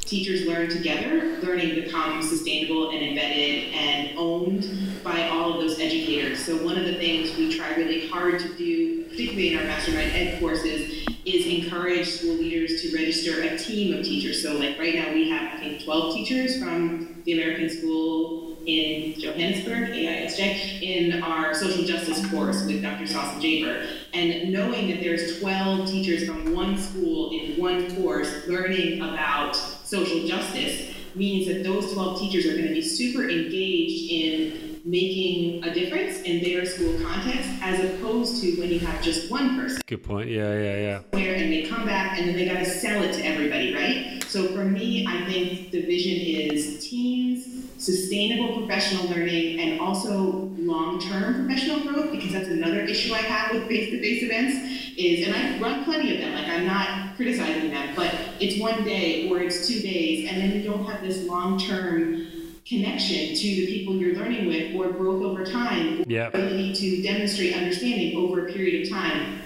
teachers 0.00 0.46
learn 0.46 0.68
together, 0.68 1.38
learning 1.42 1.74
becomes 1.74 2.28
sustainable 2.28 2.90
and 2.90 3.02
embedded 3.04 3.74
and 3.74 4.16
owned 4.16 4.68
by 5.02 5.28
all 5.28 5.54
of 5.54 5.60
those 5.60 5.80
educators. 5.80 6.44
So 6.44 6.64
one 6.64 6.78
of 6.78 6.84
the 6.84 6.94
things 6.94 7.36
we 7.36 7.56
try 7.56 7.74
really 7.74 8.06
hard 8.06 8.38
to 8.40 8.48
do, 8.56 9.04
particularly 9.04 9.54
in 9.54 9.58
our 9.58 9.64
Mastermind 9.64 10.12
Ed 10.12 10.38
courses, 10.38 10.99
is 11.34 11.46
encourage 11.46 12.08
school 12.08 12.34
leaders 12.34 12.82
to 12.82 12.94
register 12.94 13.42
a 13.42 13.56
team 13.56 13.96
of 13.96 14.04
teachers. 14.04 14.42
So 14.42 14.56
like 14.56 14.78
right 14.78 14.94
now 14.94 15.12
we 15.12 15.30
have, 15.30 15.54
I 15.54 15.58
think, 15.58 15.84
12 15.84 16.14
teachers 16.14 16.58
from 16.58 17.22
the 17.24 17.32
American 17.32 17.68
School 17.68 18.56
in 18.66 19.18
Johannesburg, 19.18 19.90
AISJ, 19.90 20.82
in 20.82 21.22
our 21.22 21.54
social 21.54 21.84
justice 21.84 22.28
course 22.30 22.64
with 22.66 22.82
Dr. 22.82 23.04
Sawsan 23.04 23.40
Jaber. 23.40 23.86
And 24.12 24.52
knowing 24.52 24.88
that 24.88 25.00
there's 25.00 25.40
12 25.40 25.88
teachers 25.88 26.26
from 26.26 26.54
one 26.54 26.76
school 26.76 27.30
in 27.30 27.60
one 27.60 27.94
course 27.96 28.46
learning 28.46 29.00
about 29.00 29.56
social 29.56 30.26
justice 30.26 30.94
means 31.14 31.46
that 31.48 31.64
those 31.64 31.92
12 31.92 32.20
teachers 32.20 32.46
are 32.46 32.52
going 32.52 32.68
to 32.68 32.74
be 32.74 32.82
super 32.82 33.28
engaged 33.28 34.10
in 34.10 34.69
making 34.84 35.64
a 35.64 35.72
difference 35.72 36.22
in 36.22 36.42
their 36.42 36.64
school 36.64 36.98
context 37.02 37.48
as 37.62 37.80
opposed 37.84 38.42
to 38.42 38.58
when 38.60 38.68
you 38.68 38.78
have 38.80 39.02
just 39.02 39.30
one 39.30 39.56
person. 39.56 39.80
Good 39.86 40.02
point. 40.02 40.30
Yeah, 40.30 40.52
yeah, 40.54 40.76
yeah. 40.76 41.00
Where 41.10 41.34
and 41.34 41.52
they 41.52 41.62
come 41.62 41.84
back 41.84 42.18
and 42.18 42.28
then 42.28 42.36
they 42.36 42.46
got 42.46 42.58
to 42.58 42.64
sell 42.64 43.02
it 43.02 43.12
to 43.14 43.24
everybody, 43.24 43.74
right? 43.74 44.22
So 44.28 44.48
for 44.48 44.64
me, 44.64 45.06
I 45.06 45.24
think 45.26 45.70
the 45.70 45.82
vision 45.82 46.16
is 46.52 46.88
teams, 46.88 47.68
sustainable 47.78 48.58
professional 48.58 49.08
learning, 49.08 49.58
and 49.60 49.80
also 49.80 50.50
long-term 50.58 51.46
professional 51.46 51.80
growth 51.80 52.12
because 52.12 52.32
that's 52.32 52.48
another 52.48 52.80
issue 52.80 53.12
I 53.12 53.18
have 53.18 53.52
with 53.52 53.68
face-to-face 53.68 54.22
events. 54.22 54.76
Is 54.96 55.26
and 55.26 55.34
I 55.34 55.58
run 55.58 55.84
plenty 55.84 56.14
of 56.14 56.20
them. 56.20 56.34
Like 56.34 56.46
I'm 56.46 56.66
not 56.66 57.16
criticizing 57.16 57.70
them, 57.70 57.94
but 57.96 58.14
it's 58.38 58.60
one 58.60 58.84
day 58.84 59.30
or 59.30 59.40
it's 59.40 59.66
two 59.66 59.80
days, 59.80 60.28
and 60.28 60.40
then 60.40 60.52
you 60.52 60.62
don't 60.62 60.84
have 60.84 61.00
this 61.00 61.24
long-term 61.26 62.26
connection 62.70 63.34
to 63.34 63.42
the 63.42 63.66
people 63.66 63.96
you're 63.96 64.14
learning 64.14 64.46
with 64.46 64.74
or 64.76 64.92
growth 64.92 65.22
over 65.24 65.44
time, 65.44 66.04
yeah. 66.06 66.28
ability 66.28 66.72
to 66.72 67.02
demonstrate 67.02 67.54
understanding 67.54 68.16
over 68.16 68.46
a 68.46 68.52
period 68.52 68.86
of 68.86 68.90
time. 68.90 69.40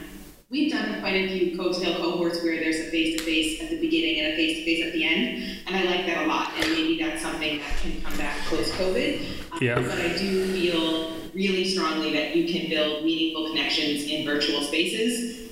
We've 0.50 0.70
done 0.70 1.00
quite 1.00 1.14
a 1.14 1.28
few 1.28 1.56
Coetail 1.56 1.96
cohorts 1.96 2.44
where 2.44 2.60
there's 2.60 2.76
a 2.76 2.90
face-to-face 2.90 3.62
at 3.62 3.70
the 3.70 3.80
beginning 3.80 4.20
and 4.20 4.34
a 4.34 4.36
face-to-face 4.36 4.86
at 4.86 4.92
the 4.92 5.04
end, 5.04 5.62
and 5.66 5.74
I 5.74 5.84
like 5.84 6.06
that 6.06 6.26
a 6.26 6.28
lot. 6.28 6.52
And 6.58 6.70
maybe 6.70 7.02
that's 7.02 7.22
something 7.22 7.58
that 7.58 7.76
can 7.78 8.00
come 8.02 8.16
back 8.18 8.38
post-COVID. 8.44 9.60
Yeah. 9.60 9.76
Um, 9.76 9.84
but 9.84 9.98
I 9.98 10.16
do 10.18 10.52
feel 10.52 11.16
really 11.32 11.64
strongly 11.64 12.12
that 12.12 12.36
you 12.36 12.46
can 12.46 12.68
build 12.68 13.04
meaningful 13.04 13.48
connections 13.48 14.04
in 14.04 14.26
virtual 14.26 14.60
spaces 14.60 15.44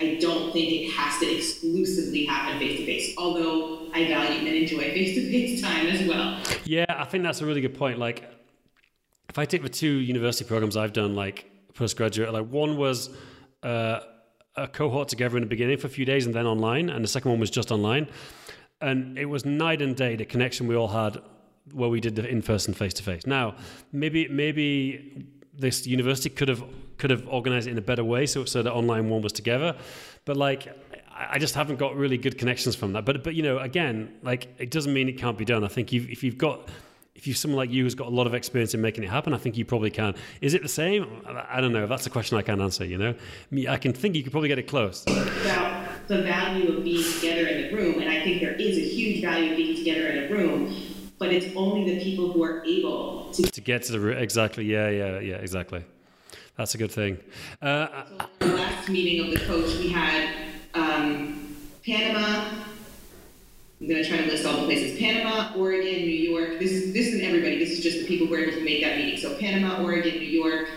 I 0.00 0.18
don't 0.20 0.52
think 0.52 0.72
it 0.72 0.90
has 0.90 1.20
to 1.20 1.36
exclusively 1.36 2.24
happen 2.24 2.58
face 2.58 2.80
to 2.80 2.86
face, 2.86 3.14
although 3.16 3.83
I 3.94 4.08
value 4.08 4.40
and 4.40 4.48
enjoy 4.48 4.92
face 4.92 5.14
to 5.14 5.30
face 5.30 5.62
time 5.62 5.86
as 5.86 6.06
well. 6.08 6.40
Yeah, 6.64 6.84
I 6.88 7.04
think 7.04 7.22
that's 7.22 7.40
a 7.40 7.46
really 7.46 7.60
good 7.60 7.78
point. 7.78 7.98
Like, 7.98 8.28
if 9.28 9.38
I 9.38 9.44
take 9.44 9.62
the 9.62 9.68
two 9.68 9.86
university 9.86 10.44
programs 10.44 10.76
I've 10.76 10.92
done, 10.92 11.14
like 11.14 11.48
postgraduate, 11.74 12.32
like 12.32 12.48
one 12.48 12.76
was 12.76 13.10
uh, 13.62 14.00
a 14.56 14.66
cohort 14.66 15.08
together 15.08 15.36
in 15.36 15.44
the 15.44 15.48
beginning 15.48 15.78
for 15.78 15.86
a 15.86 15.90
few 15.90 16.04
days 16.04 16.26
and 16.26 16.34
then 16.34 16.44
online, 16.44 16.90
and 16.90 17.04
the 17.04 17.08
second 17.08 17.30
one 17.30 17.38
was 17.38 17.50
just 17.50 17.70
online. 17.70 18.08
And 18.80 19.16
it 19.16 19.26
was 19.26 19.44
night 19.44 19.80
and 19.80 19.94
day 19.94 20.16
the 20.16 20.24
connection 20.24 20.66
we 20.66 20.74
all 20.74 20.88
had 20.88 21.18
where 21.72 21.88
we 21.88 22.00
did 22.00 22.16
the 22.16 22.28
in 22.28 22.42
person 22.42 22.74
face 22.74 22.94
to 22.94 23.02
face. 23.04 23.26
Now, 23.26 23.54
maybe 23.92 24.26
maybe 24.28 25.24
this 25.56 25.86
university 25.86 26.30
could 26.30 26.48
have 26.48 26.64
could 26.98 27.10
have 27.10 27.26
organized 27.28 27.68
it 27.68 27.70
in 27.70 27.78
a 27.78 27.82
better 27.82 28.04
way 28.04 28.26
so 28.26 28.44
so 28.44 28.62
the 28.62 28.72
online 28.72 29.08
one 29.08 29.22
was 29.22 29.32
together 29.32 29.76
but 30.24 30.36
like 30.36 30.68
I 31.16 31.38
just 31.38 31.54
haven't 31.54 31.76
got 31.76 31.96
really 31.96 32.18
good 32.18 32.38
connections 32.38 32.74
from 32.74 32.92
that 32.94 33.04
but 33.04 33.22
but 33.22 33.34
you 33.34 33.42
know 33.42 33.58
again 33.58 34.14
like 34.22 34.48
it 34.58 34.70
doesn't 34.70 34.92
mean 34.92 35.08
it 35.08 35.18
can't 35.18 35.38
be 35.38 35.44
done 35.44 35.64
I 35.64 35.68
think 35.68 35.92
you've, 35.92 36.10
if 36.10 36.22
you've 36.22 36.38
got 36.38 36.68
if 37.14 37.28
you're 37.28 37.36
someone 37.36 37.58
like 37.58 37.70
you 37.70 37.84
who's 37.84 37.94
got 37.94 38.08
a 38.08 38.10
lot 38.10 38.26
of 38.26 38.34
experience 38.34 38.74
in 38.74 38.80
making 38.80 39.04
it 39.04 39.08
happen, 39.08 39.32
I 39.32 39.38
think 39.38 39.56
you 39.56 39.64
probably 39.64 39.90
can. 39.90 40.16
Is 40.40 40.52
it 40.52 40.62
the 40.62 40.68
same? 40.68 41.22
I 41.48 41.60
don't 41.60 41.72
know. 41.72 41.86
That's 41.86 42.08
a 42.08 42.10
question 42.10 42.36
I 42.36 42.42
can't 42.42 42.60
answer. 42.60 42.84
You 42.84 42.98
know, 42.98 43.14
I 43.68 43.76
can 43.76 43.92
think 43.92 44.16
you 44.16 44.24
could 44.24 44.32
probably 44.32 44.48
get 44.48 44.58
it 44.58 44.64
close. 44.64 45.04
About 45.04 46.08
the 46.08 46.22
value 46.22 46.76
of 46.76 46.82
being 46.82 47.04
together 47.14 47.46
in 47.46 47.62
the 47.62 47.76
room, 47.76 48.00
and 48.00 48.10
I 48.10 48.20
think 48.24 48.40
there 48.40 48.54
is 48.54 48.76
a 48.76 48.80
huge 48.80 49.22
value 49.22 49.52
of 49.52 49.56
being 49.56 49.76
together 49.76 50.08
in 50.08 50.24
a 50.24 50.28
room 50.28 50.74
but 51.18 51.32
it's 51.32 51.54
only 51.56 51.94
the 51.94 52.02
people 52.02 52.32
who 52.32 52.42
are 52.42 52.64
able 52.64 53.30
to, 53.32 53.42
to 53.42 53.60
get 53.60 53.82
to 53.84 53.92
the 53.92 54.00
room. 54.00 54.18
Exactly. 54.18 54.64
Yeah, 54.64 54.88
yeah, 54.90 55.20
yeah, 55.20 55.36
exactly. 55.36 55.84
That's 56.56 56.74
a 56.74 56.78
good 56.78 56.92
thing. 56.92 57.18
Uh, 57.62 58.04
so 58.06 58.26
the 58.40 58.56
last 58.56 58.88
meeting 58.88 59.24
of 59.24 59.32
the 59.32 59.46
coach, 59.46 59.74
we 59.78 59.88
had 59.88 60.43
um, 60.94 61.56
Panama. 61.84 62.62
I'm 63.80 63.88
going 63.88 64.02
to 64.02 64.08
try 64.08 64.18
to 64.18 64.26
list 64.26 64.46
all 64.46 64.60
the 64.60 64.64
places: 64.64 64.98
Panama, 64.98 65.54
Oregon, 65.56 66.02
New 66.02 66.30
York. 66.30 66.58
This 66.58 66.72
is 66.72 66.92
this 66.92 67.08
isn't 67.08 67.24
everybody. 67.24 67.58
This 67.58 67.70
is 67.70 67.80
just 67.80 68.00
the 68.00 68.06
people 68.06 68.26
who 68.26 68.32
were 68.32 68.40
able 68.40 68.52
to 68.52 68.64
make 68.64 68.82
that 68.82 68.96
meeting. 68.96 69.18
So 69.18 69.38
Panama, 69.38 69.82
Oregon, 69.82 70.14
New 70.14 70.26
York, 70.26 70.68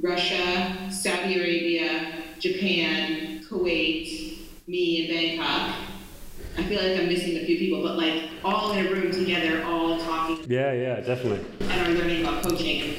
Russia, 0.00 0.90
Saudi 0.90 1.38
Arabia, 1.38 2.12
Japan, 2.38 3.44
Kuwait, 3.44 4.38
me 4.66 5.04
in 5.04 5.38
Bangkok 5.38 5.76
I 6.56 6.62
feel 6.64 6.82
like 6.82 7.00
I'm 7.00 7.08
missing 7.08 7.36
a 7.38 7.46
few 7.46 7.56
people, 7.56 7.82
but 7.82 7.96
like 7.96 8.24
all 8.44 8.72
in 8.72 8.86
a 8.86 8.90
room 8.90 9.10
together, 9.10 9.64
all 9.64 9.98
talking. 9.98 10.44
Yeah, 10.50 10.72
yeah, 10.72 11.00
definitely. 11.00 11.44
And 11.60 11.88
are 11.88 11.98
learning 11.98 12.20
about 12.20 12.42
coaching. 12.42 12.82
And 12.82 12.96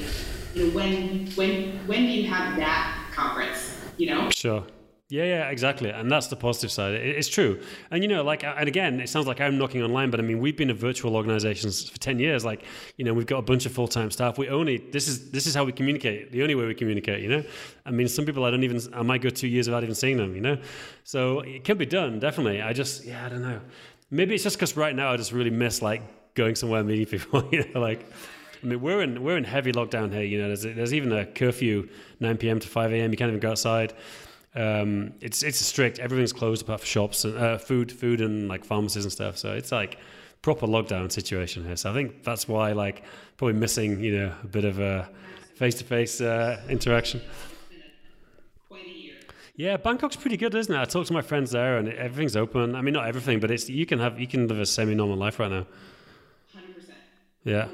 you 0.54 0.66
know, 0.66 0.74
when 0.74 1.30
when 1.32 1.78
when 1.86 2.00
do 2.00 2.08
you 2.08 2.28
have 2.28 2.56
that 2.56 3.10
conference? 3.14 3.78
You 3.96 4.08
know. 4.08 4.30
Sure. 4.30 4.64
Yeah, 5.10 5.24
yeah, 5.24 5.50
exactly, 5.50 5.90
and 5.90 6.10
that's 6.10 6.28
the 6.28 6.36
positive 6.36 6.70
side. 6.70 6.94
It's 6.94 7.28
true, 7.28 7.60
and 7.90 8.02
you 8.02 8.08
know, 8.08 8.24
like, 8.24 8.42
and 8.42 8.66
again, 8.66 9.00
it 9.00 9.10
sounds 9.10 9.26
like 9.26 9.38
I'm 9.38 9.58
knocking 9.58 9.82
online, 9.82 10.10
but 10.10 10.18
I 10.18 10.22
mean, 10.22 10.38
we've 10.38 10.56
been 10.56 10.70
a 10.70 10.74
virtual 10.74 11.14
organization 11.14 11.70
for 11.70 11.98
ten 11.98 12.18
years. 12.18 12.42
Like, 12.42 12.64
you 12.96 13.04
know, 13.04 13.12
we've 13.12 13.26
got 13.26 13.36
a 13.36 13.42
bunch 13.42 13.66
of 13.66 13.72
full 13.72 13.86
time 13.86 14.10
staff. 14.10 14.38
We 14.38 14.48
only 14.48 14.78
this 14.78 15.06
is 15.06 15.30
this 15.30 15.46
is 15.46 15.54
how 15.54 15.64
we 15.64 15.72
communicate. 15.72 16.32
The 16.32 16.40
only 16.40 16.54
way 16.54 16.64
we 16.64 16.74
communicate, 16.74 17.22
you 17.22 17.28
know. 17.28 17.44
I 17.84 17.90
mean, 17.90 18.08
some 18.08 18.24
people 18.24 18.44
I 18.44 18.50
don't 18.50 18.64
even 18.64 18.80
I 18.94 19.02
might 19.02 19.20
go 19.20 19.28
two 19.28 19.46
years 19.46 19.68
without 19.68 19.82
even 19.82 19.94
seeing 19.94 20.16
them, 20.16 20.34
you 20.34 20.40
know. 20.40 20.56
So 21.04 21.40
it 21.40 21.64
can 21.64 21.76
be 21.76 21.84
done, 21.84 22.18
definitely. 22.18 22.62
I 22.62 22.72
just, 22.72 23.04
yeah, 23.04 23.26
I 23.26 23.28
don't 23.28 23.42
know. 23.42 23.60
Maybe 24.10 24.34
it's 24.34 24.42
just 24.44 24.56
because 24.56 24.74
right 24.74 24.96
now 24.96 25.12
I 25.12 25.18
just 25.18 25.32
really 25.32 25.50
miss 25.50 25.82
like 25.82 26.00
going 26.34 26.54
somewhere 26.54 26.80
and 26.80 26.88
meeting 26.88 27.06
people, 27.18 27.46
you 27.52 27.70
know, 27.74 27.80
like. 27.80 28.06
I 28.62 28.66
mean, 28.66 28.80
we're 28.80 29.02
in 29.02 29.22
we're 29.22 29.36
in 29.36 29.44
heavy 29.44 29.72
lockdown 29.72 30.10
here. 30.10 30.22
You 30.22 30.40
know, 30.40 30.46
there's 30.46 30.62
there's 30.62 30.94
even 30.94 31.12
a 31.12 31.26
curfew, 31.26 31.86
9 32.20 32.38
p.m. 32.38 32.58
to 32.60 32.66
5 32.66 32.92
a.m. 32.94 33.10
You 33.10 33.18
can't 33.18 33.28
even 33.28 33.40
go 33.40 33.50
outside. 33.50 33.92
Um, 34.54 35.14
it's 35.20 35.42
it's 35.42 35.58
strict. 35.58 35.98
Everything's 35.98 36.32
closed 36.32 36.62
apart 36.62 36.80
from 36.80 36.86
shops, 36.86 37.24
and, 37.24 37.36
uh, 37.36 37.58
food, 37.58 37.90
food, 37.90 38.20
and 38.20 38.48
like 38.48 38.64
pharmacies 38.64 39.04
and 39.04 39.12
stuff. 39.12 39.36
So 39.36 39.52
it's 39.52 39.72
like 39.72 39.98
proper 40.42 40.66
lockdown 40.66 41.10
situation 41.10 41.64
here. 41.64 41.76
So 41.76 41.90
I 41.90 41.94
think 41.94 42.22
that's 42.22 42.46
why 42.46 42.72
like 42.72 43.02
probably 43.36 43.54
missing 43.54 44.00
you 44.00 44.18
know 44.18 44.32
a 44.42 44.46
bit 44.46 44.64
of 44.64 44.78
a 44.78 45.08
face 45.56 45.74
to 45.76 45.84
face 45.84 46.20
interaction. 46.20 47.20
Yeah, 49.56 49.76
Bangkok's 49.76 50.16
pretty 50.16 50.36
good, 50.36 50.52
isn't 50.54 50.74
it? 50.74 50.78
I 50.78 50.84
talked 50.84 51.06
to 51.08 51.12
my 51.12 51.22
friends 51.22 51.52
there, 51.52 51.78
and 51.78 51.88
everything's 51.88 52.34
open. 52.34 52.74
I 52.74 52.80
mean, 52.80 52.92
not 52.92 53.06
everything, 53.06 53.38
but 53.38 53.52
it's 53.52 53.68
you 53.68 53.86
can 53.86 54.00
have 54.00 54.18
you 54.18 54.26
can 54.26 54.48
live 54.48 54.58
a 54.58 54.66
semi 54.66 54.94
normal 54.94 55.16
life 55.16 55.38
right 55.38 55.50
now. 55.50 55.66
Hundred 56.52 56.74
percent. 56.74 56.98
Yeah. 57.44 57.68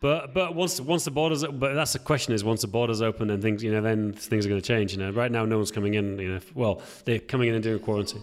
But 0.00 0.32
but 0.32 0.54
once 0.54 0.80
once 0.80 1.04
the 1.04 1.10
borders, 1.10 1.44
but 1.44 1.74
that's 1.74 1.92
the 1.92 1.98
question 1.98 2.32
is 2.32 2.42
once 2.42 2.62
the 2.62 2.68
borders 2.68 3.02
open 3.02 3.28
and 3.28 3.42
things, 3.42 3.62
you 3.62 3.70
know, 3.70 3.82
then 3.82 4.14
things 4.14 4.46
are 4.46 4.48
going 4.48 4.60
to 4.60 4.66
change. 4.66 4.92
You 4.92 4.98
know, 4.98 5.10
right 5.10 5.30
now 5.30 5.44
no 5.44 5.56
one's 5.56 5.70
coming 5.70 5.94
in. 5.94 6.18
You 6.18 6.34
know, 6.34 6.40
well 6.54 6.82
they're 7.04 7.18
coming 7.18 7.48
in 7.48 7.54
and 7.54 7.62
doing 7.62 7.78
quarantine. 7.80 8.22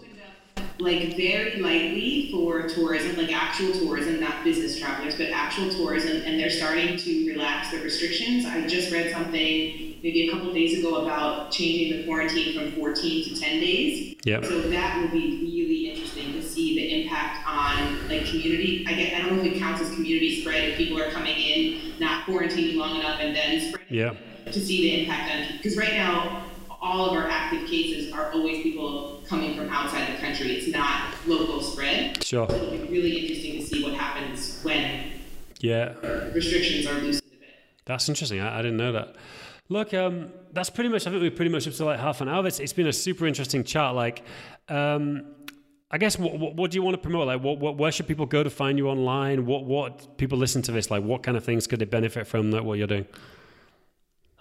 like 0.80 1.16
very 1.16 1.60
lightly 1.60 2.32
for 2.32 2.68
tourism, 2.68 3.16
like 3.16 3.32
actual 3.32 3.72
tourism, 3.72 4.18
not 4.18 4.42
business 4.42 4.78
travelers, 4.78 5.16
but 5.16 5.30
actual 5.30 5.70
tourism, 5.70 6.20
and 6.24 6.40
they're 6.40 6.50
starting 6.50 6.96
to 6.96 7.28
relax 7.28 7.70
the 7.70 7.78
restrictions. 7.78 8.44
I 8.44 8.66
just 8.66 8.90
read 8.92 9.12
something 9.12 9.88
maybe 10.02 10.28
a 10.28 10.32
couple 10.32 10.52
days 10.52 10.78
ago 10.78 11.04
about 11.04 11.52
changing 11.52 11.98
the 11.98 12.04
quarantine 12.04 12.58
from 12.58 12.72
14 12.72 13.24
to 13.24 13.40
10 13.40 13.60
days. 13.60 14.16
Yep. 14.24 14.44
So 14.44 14.60
that 14.62 15.00
will 15.00 15.10
be 15.10 15.42
really 15.42 15.90
interesting 15.90 16.32
to 16.32 16.42
see 16.42 16.74
the 16.74 17.02
impact 17.02 17.46
on 17.46 17.97
like 18.08 18.24
community. 18.26 18.84
I 18.88 18.94
get 18.94 19.14
I 19.14 19.20
don't 19.26 19.36
know 19.36 19.42
if 19.42 19.52
it 19.52 19.58
counts 19.58 19.80
as 19.80 19.94
community 19.94 20.40
spread 20.40 20.64
if 20.70 20.76
people 20.76 21.00
are 21.00 21.10
coming 21.10 21.36
in 21.36 21.98
not 21.98 22.24
quarantining 22.26 22.76
long 22.76 22.98
enough 23.00 23.20
and 23.20 23.34
then 23.34 23.60
spreading. 23.68 23.94
Yeah. 23.94 24.14
To 24.46 24.60
see 24.60 24.82
the 24.82 25.00
impact 25.02 25.30
on 25.50 25.56
because 25.58 25.76
right 25.76 25.92
now 25.92 26.44
all 26.80 27.10
of 27.10 27.12
our 27.16 27.28
active 27.28 27.68
cases 27.68 28.12
are 28.12 28.32
always 28.32 28.62
people 28.62 29.20
coming 29.26 29.56
from 29.56 29.68
outside 29.68 30.14
the 30.14 30.20
country. 30.20 30.52
It's 30.56 30.68
not 30.68 31.12
local 31.26 31.60
spread. 31.60 32.22
Sure. 32.24 32.48
So 32.48 32.54
it'll 32.54 32.70
be 32.70 32.92
really 32.92 33.18
interesting 33.18 33.60
to 33.60 33.66
see 33.66 33.82
what 33.84 33.94
happens 33.94 34.60
when 34.62 35.12
Yeah. 35.60 35.94
restrictions 36.32 36.86
are 36.86 36.94
loosened 36.94 37.30
a 37.32 37.40
bit. 37.40 37.48
That's 37.84 38.08
interesting. 38.08 38.40
I, 38.40 38.58
I 38.60 38.62
didn't 38.62 38.76
know 38.76 38.92
that. 38.92 39.16
Look, 39.68 39.92
um, 39.92 40.30
that's 40.52 40.70
pretty 40.70 40.88
much. 40.88 41.06
I 41.06 41.10
think 41.10 41.20
we're 41.20 41.30
pretty 41.30 41.50
much 41.50 41.66
up 41.68 41.74
to 41.74 41.84
like 41.84 41.98
half 42.00 42.20
an 42.22 42.28
hour. 42.28 42.46
It's, 42.46 42.58
it's 42.60 42.72
been 42.72 42.86
a 42.86 42.92
super 42.92 43.26
interesting 43.26 43.64
chat. 43.64 43.94
Like, 43.94 44.22
um, 44.68 45.26
I 45.90 45.96
guess 45.96 46.18
what, 46.18 46.38
what, 46.38 46.54
what 46.54 46.70
do 46.70 46.76
you 46.76 46.82
want 46.82 46.94
to 46.94 47.02
promote? 47.02 47.26
Like, 47.28 47.42
what, 47.42 47.58
what 47.58 47.76
where 47.78 47.90
should 47.90 48.06
people 48.06 48.26
go 48.26 48.42
to 48.42 48.50
find 48.50 48.76
you 48.76 48.88
online? 48.88 49.46
What 49.46 49.64
what 49.64 50.18
people 50.18 50.36
listen 50.36 50.60
to 50.62 50.72
this? 50.72 50.90
Like, 50.90 51.02
what 51.02 51.22
kind 51.22 51.36
of 51.36 51.44
things 51.44 51.66
could 51.66 51.78
they 51.78 51.86
benefit 51.86 52.26
from 52.26 52.50
that 52.50 52.64
what 52.64 52.76
you're 52.78 52.86
doing? 52.86 53.06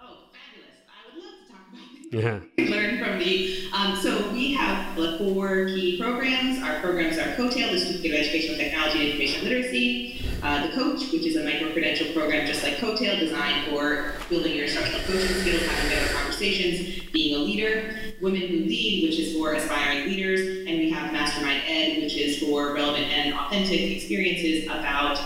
Oh, 0.01 0.17
fabulous. 0.33 0.75
I 0.89 1.15
would 1.15 1.23
love 1.23 1.35
to 1.45 1.51
talk 1.51 1.61
about 1.71 1.85
it. 2.13 2.59
Yeah. 2.59 2.75
Learn 2.75 2.99
from 2.99 3.17
me. 3.19 3.66
Um, 3.77 3.95
so 3.95 4.31
we 4.31 4.53
have 4.53 4.97
like, 4.97 5.19
four 5.19 5.65
key 5.65 5.99
programs. 6.01 6.63
Our 6.63 6.79
programs 6.79 7.17
are 7.19 7.35
COETAIL, 7.35 7.71
the 7.71 7.79
Certificate 7.79 8.11
of 8.11 8.19
Educational 8.21 8.57
Technology 8.57 8.99
and 8.99 9.09
Information 9.09 9.43
Literacy. 9.43 10.25
Uh, 10.41 10.65
the 10.65 10.73
Coach, 10.73 11.11
which 11.11 11.25
is 11.27 11.35
a 11.35 11.43
micro-credential 11.43 12.11
program 12.13 12.47
just 12.47 12.63
like 12.63 12.77
COETAIL, 12.77 13.19
designed 13.19 13.67
for 13.67 14.13
building 14.29 14.55
your 14.55 14.65
instructional 14.65 15.01
coaching 15.01 15.27
skills, 15.27 15.61
having 15.61 15.89
better 15.91 16.13
conversations, 16.13 17.11
being 17.11 17.35
a 17.35 17.39
leader. 17.39 17.95
Women 18.19 18.41
Who 18.41 18.65
Lead, 18.65 19.03
which 19.03 19.19
is 19.19 19.35
for 19.35 19.53
aspiring 19.53 20.07
leaders. 20.07 20.39
And 20.67 20.79
we 20.79 20.89
have 20.89 21.13
Mastermind 21.13 21.61
Ed, 21.67 22.01
which 22.01 22.17
is 22.17 22.39
for 22.39 22.73
relevant 22.73 23.05
and 23.05 23.35
authentic 23.35 23.79
experiences 23.79 24.65
about 24.65 25.19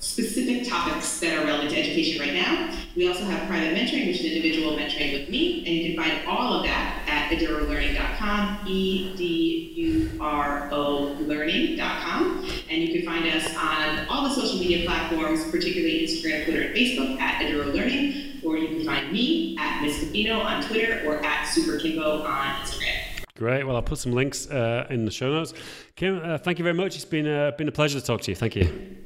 specific 0.00 0.68
topics 0.68 1.20
that 1.20 1.38
are 1.38 1.44
relevant 1.44 1.70
to 1.70 1.78
education 1.78 2.20
right 2.20 2.34
now. 2.34 2.65
We 2.96 3.06
also 3.08 3.24
have 3.24 3.46
private 3.46 3.76
mentoring, 3.76 4.06
which 4.06 4.20
is 4.20 4.24
individual 4.24 4.74
mentoring 4.74 5.12
with 5.12 5.28
me, 5.28 5.58
and 5.66 5.68
you 5.68 5.94
can 5.94 6.02
find 6.02 6.26
all 6.26 6.54
of 6.54 6.64
that 6.64 7.04
at 7.06 7.30
edurolearning.com, 7.30 8.66
E-D-U-R-O 8.66 10.16
learning.com. 11.20 12.50
And 12.70 12.82
you 12.82 12.94
can 12.94 13.04
find 13.04 13.26
us 13.26 13.54
on 13.54 14.08
all 14.08 14.26
the 14.26 14.34
social 14.34 14.58
media 14.58 14.86
platforms, 14.86 15.44
particularly 15.50 16.06
Instagram, 16.06 16.44
Twitter, 16.44 16.62
and 16.62 16.74
Facebook 16.74 17.20
at 17.20 17.42
Eduro 17.42 17.74
Learning, 17.74 18.40
or 18.42 18.56
you 18.56 18.68
can 18.68 18.86
find 18.86 19.12
me 19.12 19.58
at 19.58 19.82
Miss 19.82 20.02
Cofino 20.02 20.42
on 20.42 20.62
Twitter 20.62 21.02
or 21.04 21.22
at 21.22 21.44
Super 21.44 21.78
Kimbo 21.78 22.22
on 22.22 22.56
Instagram. 22.62 22.96
Great. 23.36 23.64
Well, 23.64 23.76
I'll 23.76 23.82
put 23.82 23.98
some 23.98 24.12
links 24.12 24.48
uh, 24.48 24.86
in 24.88 25.04
the 25.04 25.10
show 25.10 25.30
notes. 25.30 25.52
Kim, 25.96 26.18
uh, 26.24 26.38
thank 26.38 26.58
you 26.58 26.62
very 26.62 26.74
much. 26.74 26.96
It's 26.96 27.04
been 27.04 27.26
uh, 27.26 27.50
been 27.58 27.68
a 27.68 27.72
pleasure 27.72 28.00
to 28.00 28.06
talk 28.06 28.22
to 28.22 28.30
you. 28.30 28.36
Thank 28.36 28.56
you. 28.56 28.96